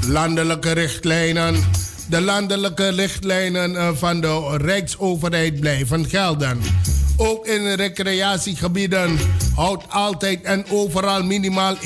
Landelijke 0.06 0.72
richtlijnen. 0.72 1.54
De 2.08 2.20
landelijke 2.20 2.88
richtlijnen 2.88 3.72
uh, 3.72 3.88
van 3.94 4.20
de 4.20 4.56
Rijksoverheid 4.56 5.60
blijven 5.60 6.08
gelden. 6.08 6.60
Ook 7.20 7.46
in 7.46 7.74
recreatiegebieden 7.74 9.18
houdt 9.54 9.84
altijd 9.88 10.42
en 10.42 10.64
overal 10.70 11.22
minimaal 11.22 11.76
1,5 11.76 11.80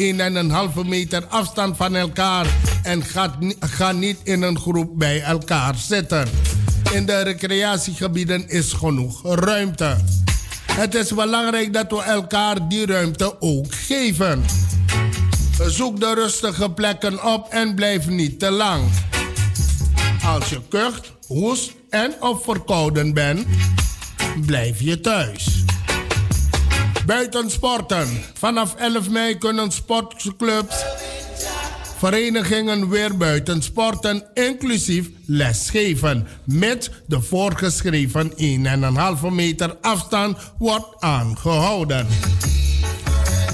meter 0.86 1.24
afstand 1.28 1.76
van 1.76 1.94
elkaar 1.94 2.46
en 2.82 3.02
gaat, 3.02 3.34
ga 3.60 3.92
niet 3.92 4.18
in 4.22 4.42
een 4.42 4.58
groep 4.58 4.98
bij 4.98 5.22
elkaar 5.22 5.74
zitten. 5.76 6.28
In 6.92 7.06
de 7.06 7.20
recreatiegebieden 7.20 8.48
is 8.48 8.72
genoeg 8.72 9.34
ruimte. 9.34 9.96
Het 10.72 10.94
is 10.94 11.14
belangrijk 11.14 11.72
dat 11.72 11.90
we 11.90 12.02
elkaar 12.02 12.68
die 12.68 12.86
ruimte 12.86 13.40
ook 13.40 13.74
geven. 13.74 14.44
Zoek 15.66 16.00
de 16.00 16.14
rustige 16.14 16.70
plekken 16.70 17.24
op 17.24 17.48
en 17.50 17.74
blijf 17.74 18.08
niet 18.08 18.38
te 18.38 18.50
lang. 18.50 18.82
Als 20.24 20.48
je 20.48 20.60
kucht, 20.68 21.12
hoest 21.26 21.72
en 21.90 22.14
of 22.20 22.44
verkouden 22.44 23.14
bent, 23.14 23.46
blijf 24.40 24.80
je 24.80 25.00
thuis. 25.00 25.64
Buitensporten. 27.06 28.08
Vanaf 28.38 28.74
11 28.74 29.10
mei 29.10 29.38
kunnen 29.38 29.70
sportclubs, 29.70 30.84
verenigingen 31.98 32.88
weer 32.88 33.16
buiten 33.16 33.62
sporten, 33.62 34.24
inclusief 34.34 35.08
lesgeven. 35.26 36.26
Met 36.44 36.90
de 37.06 37.22
voorgeschreven 37.22 38.32
1,5 39.24 39.30
meter 39.30 39.76
afstand 39.80 40.38
wordt 40.58 41.00
aangehouden. 41.00 42.06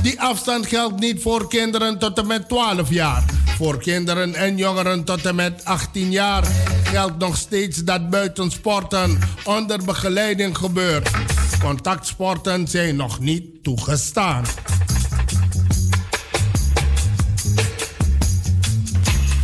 Die 0.02 0.20
afstand 0.20 0.66
geldt 0.66 1.00
niet 1.00 1.22
voor 1.22 1.48
kinderen 1.48 1.98
tot 1.98 2.18
en 2.18 2.26
met 2.26 2.48
12 2.48 2.90
jaar. 2.90 3.24
Voor 3.58 3.78
kinderen 3.78 4.34
en 4.34 4.56
jongeren 4.56 5.04
tot 5.04 5.26
en 5.26 5.34
met 5.34 5.64
18 5.64 6.10
jaar 6.10 6.44
geldt 6.84 7.18
nog 7.18 7.36
steeds 7.36 7.84
dat 7.84 8.10
buitensporten 8.10 9.18
onder 9.44 9.84
begeleiding 9.84 10.56
gebeurt. 10.56 11.10
Contactsporten 11.60 12.68
zijn 12.68 12.96
nog 12.96 13.20
niet 13.20 13.62
toegestaan. 13.62 14.44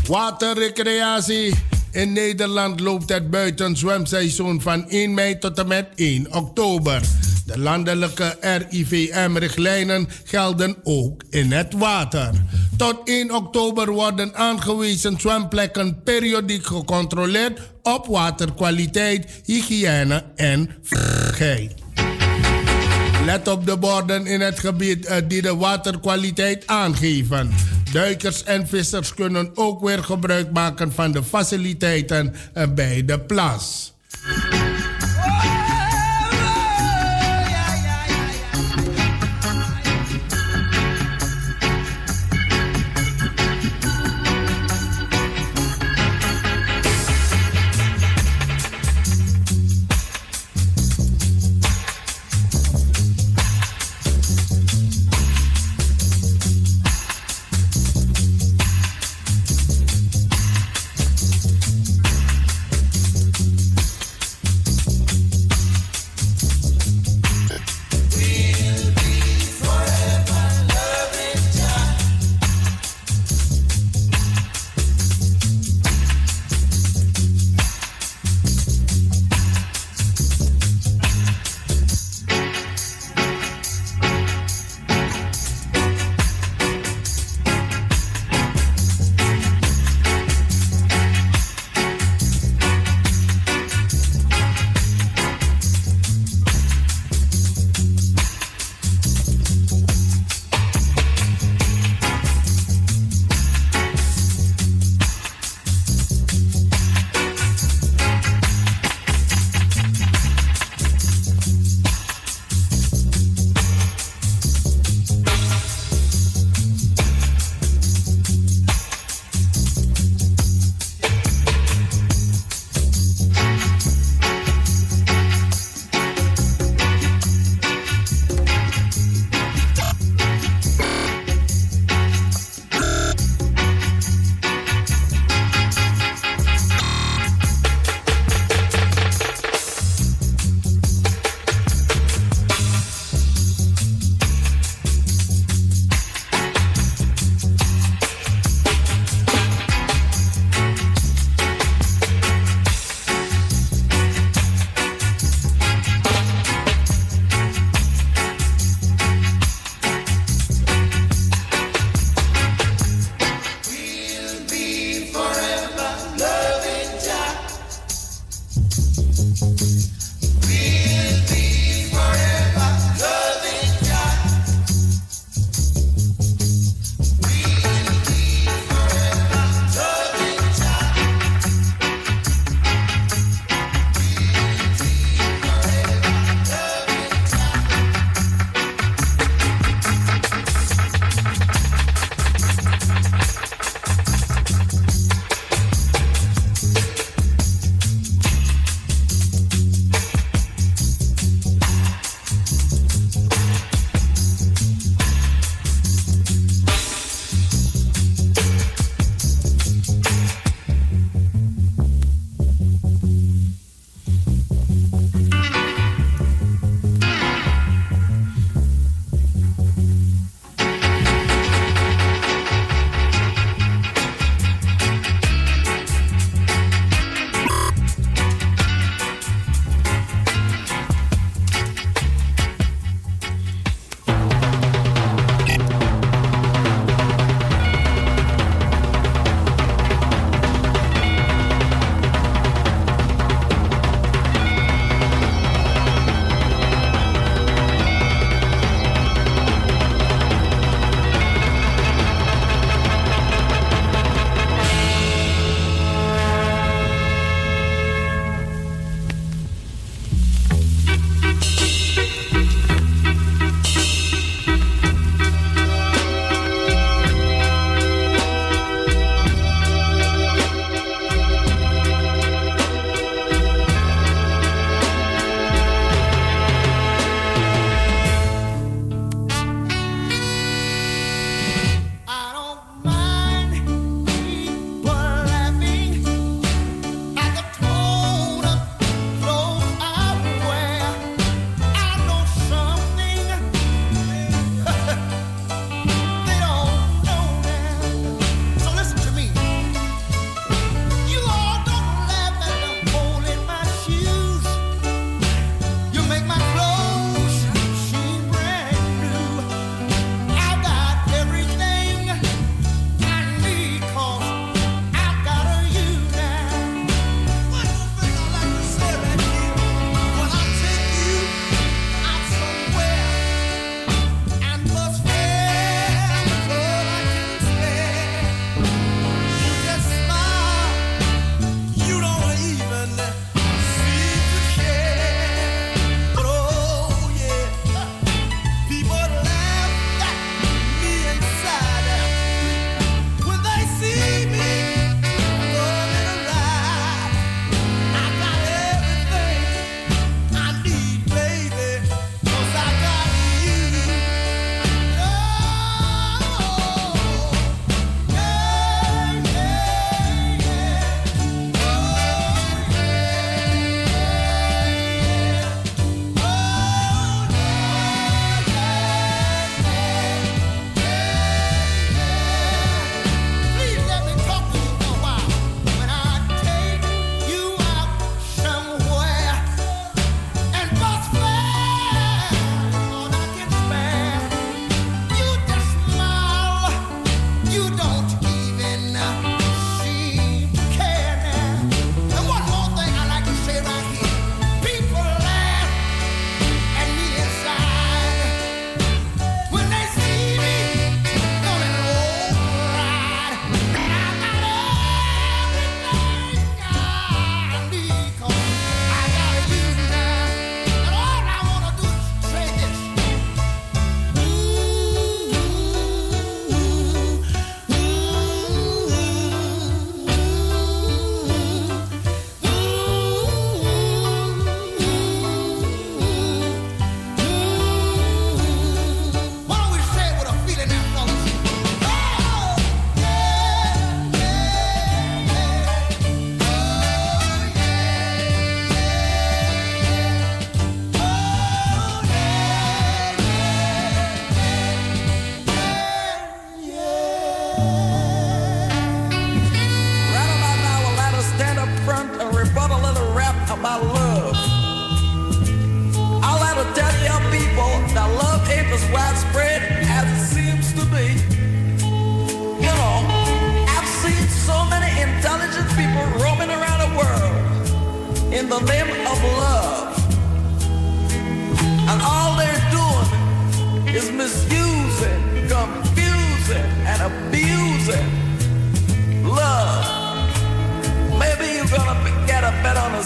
Waterrecreatie. 0.07 1.55
In 1.91 2.13
Nederland 2.13 2.81
loopt 2.81 3.09
het 3.09 3.31
buitenzwemseizoen 3.31 4.61
van 4.61 4.89
1 4.89 5.15
mei 5.15 5.39
tot 5.39 5.59
en 5.59 5.67
met 5.67 5.87
1 5.95 6.35
oktober. 6.35 7.03
De 7.47 7.59
landelijke 7.59 8.37
RIVM-richtlijnen 8.41 10.09
gelden 10.25 10.77
ook 10.83 11.23
in 11.31 11.53
het 11.53 11.73
water. 11.73 12.31
Tot 12.77 13.01
1 13.05 13.35
oktober 13.35 13.91
worden 13.91 14.35
aangewezen 14.35 15.21
zwemplekken 15.21 16.03
periodiek 16.03 16.67
gecontroleerd 16.67 17.61
op 17.83 18.07
waterkwaliteit, 18.07 19.41
hygiëne 19.45 20.25
en 20.37 20.71
veiligheid. 20.83 21.73
Let 23.25 23.49
op 23.49 23.67
de 23.67 23.77
borden 23.77 24.27
in 24.27 24.41
het 24.41 24.59
gebied 24.59 25.07
eh, 25.07 25.17
die 25.29 25.43
de 25.43 25.57
waterkwaliteit 25.57 26.67
aangeven. 26.67 27.51
Duikers 27.93 28.45
en 28.45 28.69
vissers 28.69 29.15
kunnen 29.15 29.51
ook 29.55 29.81
weer 29.85 30.05
gebruik 30.05 30.53
maken 30.53 30.93
van 30.93 31.13
de 31.13 31.23
faciliteiten 31.23 32.35
eh, 32.53 32.67
bij 32.75 33.05
de 33.05 33.21
plas. 33.21 33.93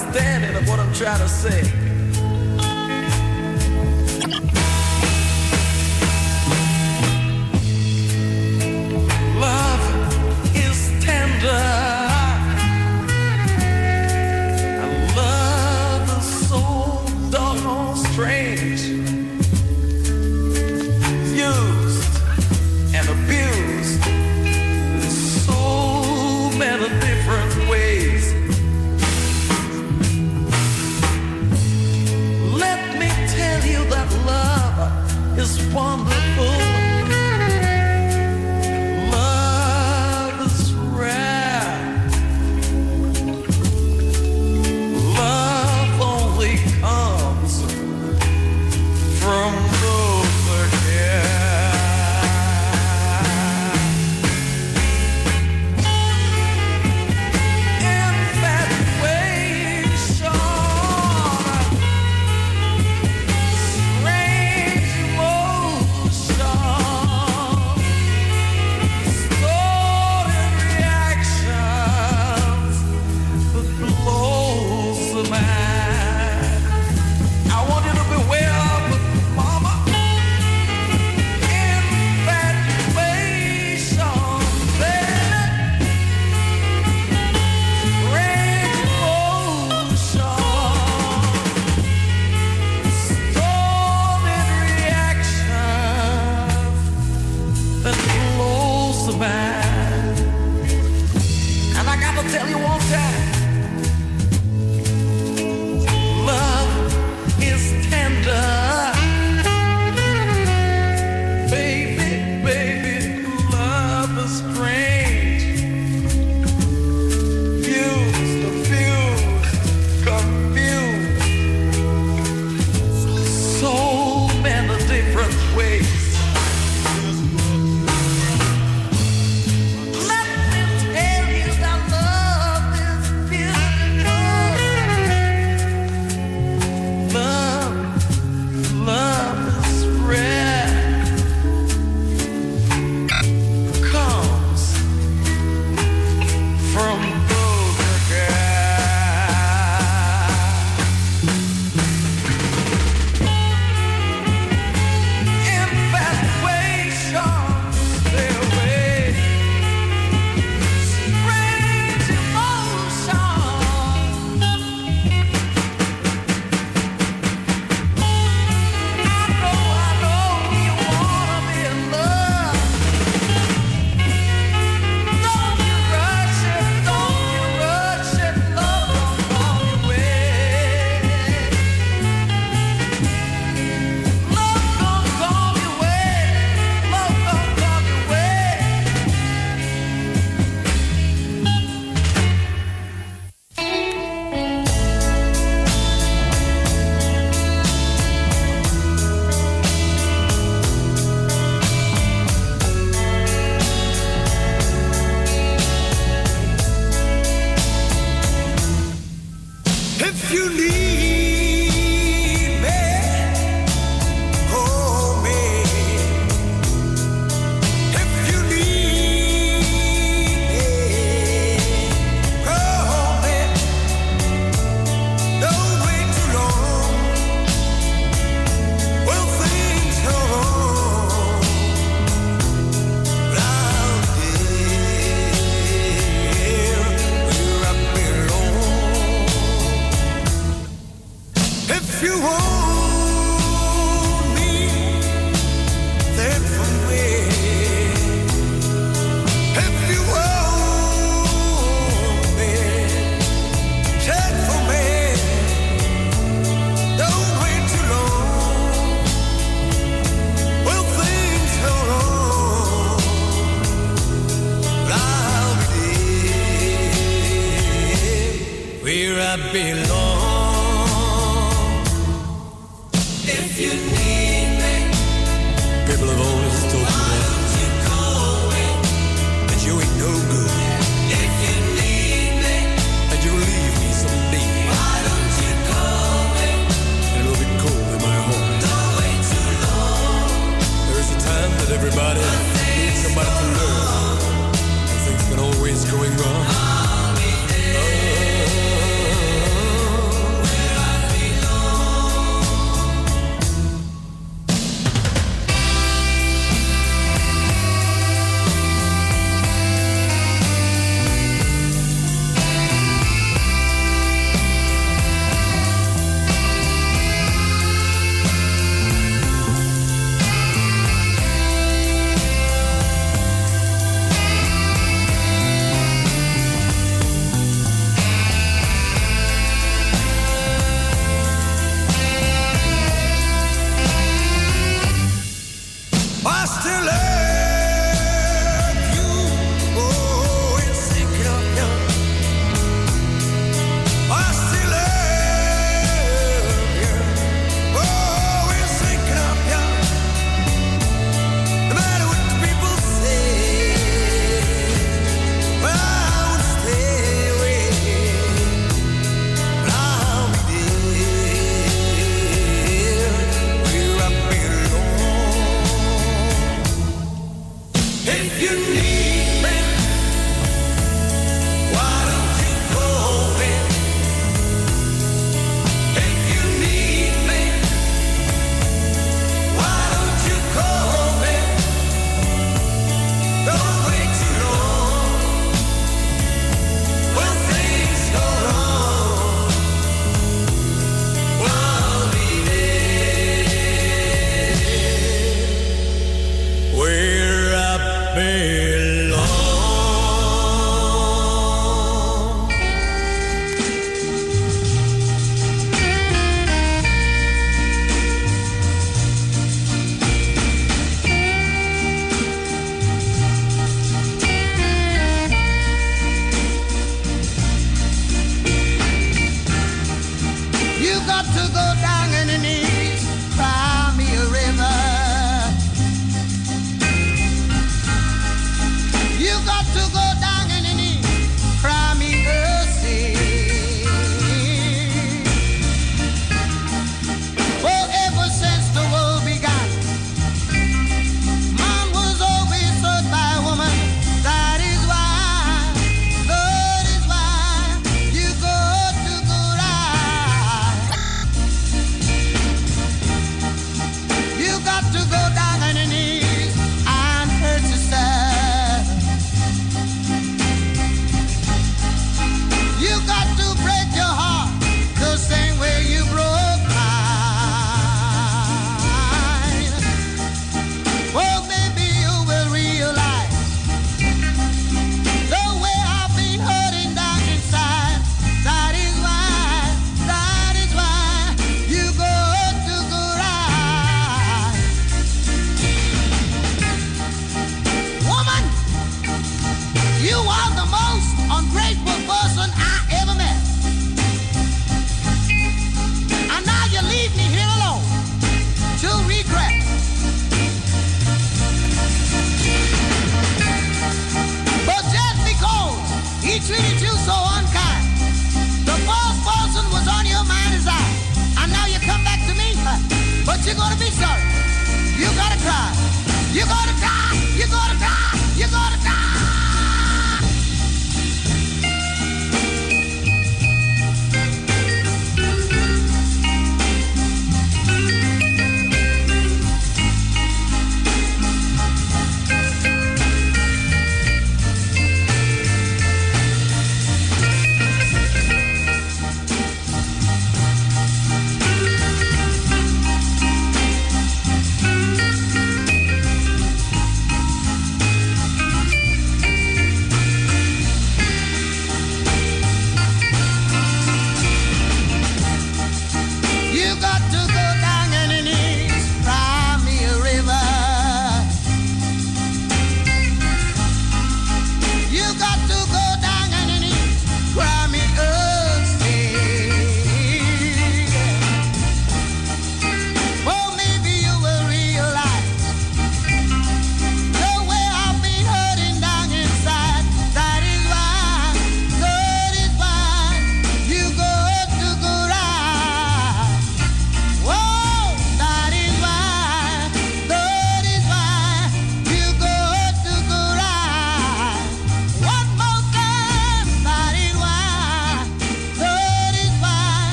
Understanding 0.00 0.54
of 0.54 0.68
what 0.68 0.78
I'm 0.78 0.92
trying 0.92 1.18
to 1.18 1.28
say. 1.28 1.77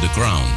The 0.00 0.08
ground. 0.14 0.49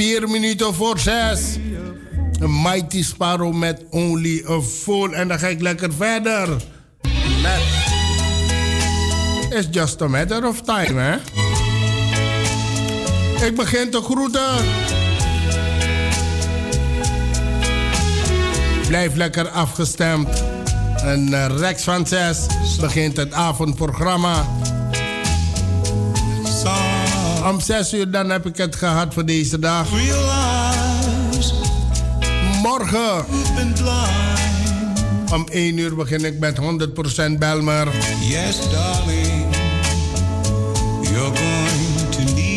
4 0.00 0.28
minuten 0.28 0.74
voor 0.74 0.98
6. 0.98 1.40
Een 2.38 2.62
Mighty 2.62 3.02
Sparrow 3.02 3.54
met 3.54 3.84
Only 3.90 4.44
a 4.48 4.60
Fool. 4.60 5.12
En 5.12 5.28
dan 5.28 5.38
ga 5.38 5.46
ik 5.46 5.60
lekker 5.60 5.92
verder. 5.92 6.48
It's 9.50 9.66
just 9.70 10.02
a 10.02 10.08
matter 10.08 10.46
of 10.46 10.60
time, 10.60 11.00
hè? 11.00 11.16
Ik 13.46 13.56
begin 13.56 13.90
te 13.90 14.00
groeten. 14.00 14.56
Blijf 18.86 19.14
lekker 19.14 19.48
afgestemd. 19.48 20.28
En 21.02 21.32
eh, 21.32 21.56
Rex 21.56 21.82
van 21.82 22.06
6 22.06 22.46
begint 22.80 23.16
het 23.16 23.32
avondprogramma 23.32 24.46
om 27.48 27.60
zes 27.60 27.94
uur 27.94 28.10
dan 28.10 28.30
heb 28.30 28.46
ik 28.46 28.56
het 28.56 28.76
gehad 28.76 29.14
voor 29.14 29.26
deze 29.26 29.58
dag. 29.58 29.88
Morgen 32.62 33.24
om 35.32 35.46
1 35.50 35.78
uur 35.78 35.94
begin 35.94 36.24
ik 36.24 36.38
met 36.38 36.58
100% 36.58 37.38
Belmer. 37.38 37.88
Yes, 38.28 38.70
darling. 38.70 39.40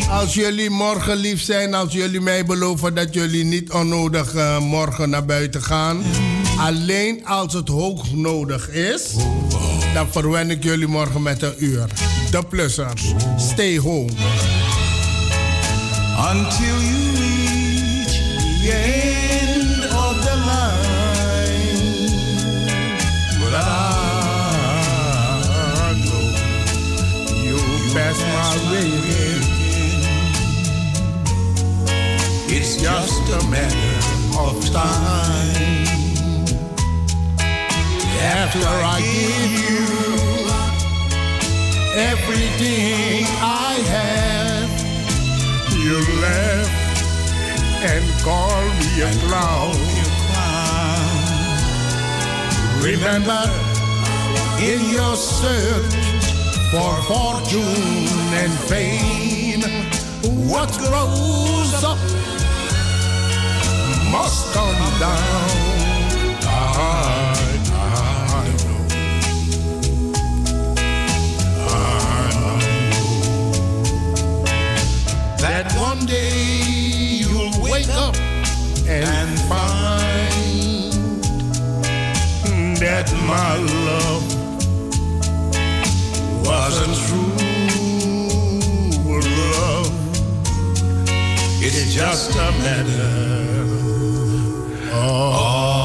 Als 0.10 0.34
jullie 0.34 0.70
morgen 0.70 1.16
lief 1.16 1.42
zijn, 1.42 1.74
als 1.74 1.94
jullie 1.94 2.22
mij 2.22 2.46
beloven 2.46 2.96
dat 2.96 3.14
jullie 3.14 3.44
niet 3.44 3.72
onnodig 3.72 4.36
eh, 4.36 4.60
morgen 4.60 5.10
naar 5.10 5.26
buiten 5.26 5.64
gaan. 5.64 6.04
Alleen 6.60 7.26
als 7.26 7.54
het 7.54 7.68
hoog 7.68 8.14
nodig 8.14 8.70
is, 8.70 9.16
dan 9.94 10.08
verwen 10.12 10.50
ik 10.50 10.64
jullie 10.64 10.88
morgen 10.88 11.22
met 11.22 11.42
een 11.42 11.54
uur. 11.58 11.88
De 12.32 12.44
plussers, 12.50 13.14
stay 13.38 13.78
home. 13.78 14.12
Until 16.18 16.80
you 16.84 17.02
reach 17.22 18.16
the 18.62 18.72
end 18.74 19.84
of 19.86 20.16
the 20.26 20.36
line. 20.50 22.10
But 23.40 23.54
I 23.56 23.62
know 26.06 26.26
you'll 27.44 27.94
pass 27.94 28.18
my 28.36 28.54
way. 28.72 28.88
again. 29.00 29.44
It's 32.48 32.78
just 32.82 33.24
a 33.30 33.42
matter 33.50 33.98
of 34.40 34.56
time. 34.72 35.88
After 38.22 38.60
I 38.62 39.02
give 39.02 39.52
you 39.70 39.86
everything 41.96 43.26
I 43.42 43.74
have, 43.94 44.43
you 45.84 46.00
laugh 46.22 46.70
and 47.92 48.06
call 48.24 48.64
me 48.80 49.02
a 49.02 49.12
clown. 49.26 49.76
Remember, 52.82 53.44
in 54.62 54.80
your 54.90 55.16
search 55.18 55.96
for 56.72 56.92
fortune 57.12 58.08
and 58.42 58.54
fame, 58.72 59.64
what 60.48 60.72
grows 60.80 61.84
up 61.84 62.00
must 64.10 64.54
come 64.54 65.00
down. 65.00 65.93
That 75.64 75.80
one 75.80 76.06
day 76.06 76.30
you'll 77.22 77.58
wake 77.62 77.88
up 77.88 78.18
and 78.86 79.40
find 79.48 80.92
that 82.80 83.10
my 83.26 83.56
love 83.88 84.24
wasn't 86.46 86.98
true 87.08 87.32
love. 89.56 89.88
It's 91.64 91.94
just 91.94 92.36
a 92.36 92.52
matter 92.60 93.14
of 94.92 95.83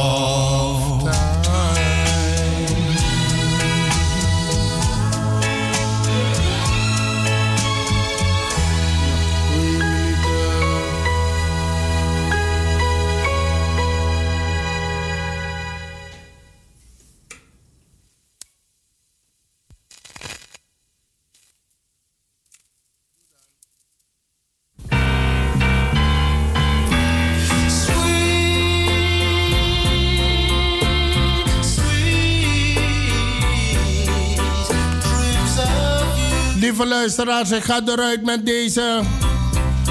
luisteraars, 36.98 37.50
ik 37.50 37.64
ga 37.64 37.80
eruit 37.86 38.24
met 38.24 38.46
deze. 38.46 39.00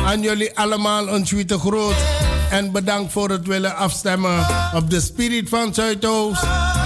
Aan 0.05 0.21
jullie 0.21 0.57
allemaal 0.57 1.07
een 1.07 1.23
tweede 1.23 1.59
groet. 1.59 1.95
En 2.49 2.71
bedankt 2.71 3.11
voor 3.11 3.29
het 3.29 3.47
willen 3.47 3.75
afstemmen 3.75 4.45
op 4.73 4.89
de 4.89 5.01
Spirit 5.01 5.49
van 5.49 5.73
Zuidoost, 5.73 6.43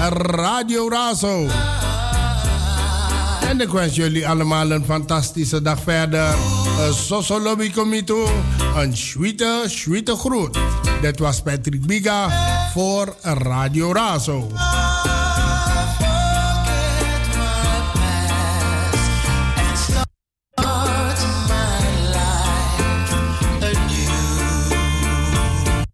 Radio 0.10 0.90
Razo. 0.90 1.48
En 3.48 3.62
ik 3.62 3.70
wens 3.70 3.96
jullie 3.96 4.28
allemaal 4.28 4.72
een 4.72 4.86
fantastische 4.86 5.62
dag 5.62 5.80
verder. 5.84 6.36
Een 6.80 6.94
Sosolobi 6.94 7.72
Comito, 7.72 8.30
een 8.76 8.98
sweete, 8.98 9.64
sweete 9.66 10.16
groet. 10.16 10.58
Dit 11.02 11.20
was 11.20 11.42
Patrick 11.42 11.86
Biga 11.86 12.30
voor 12.74 13.16
Radio 13.22 13.94
Razo. 13.94 14.52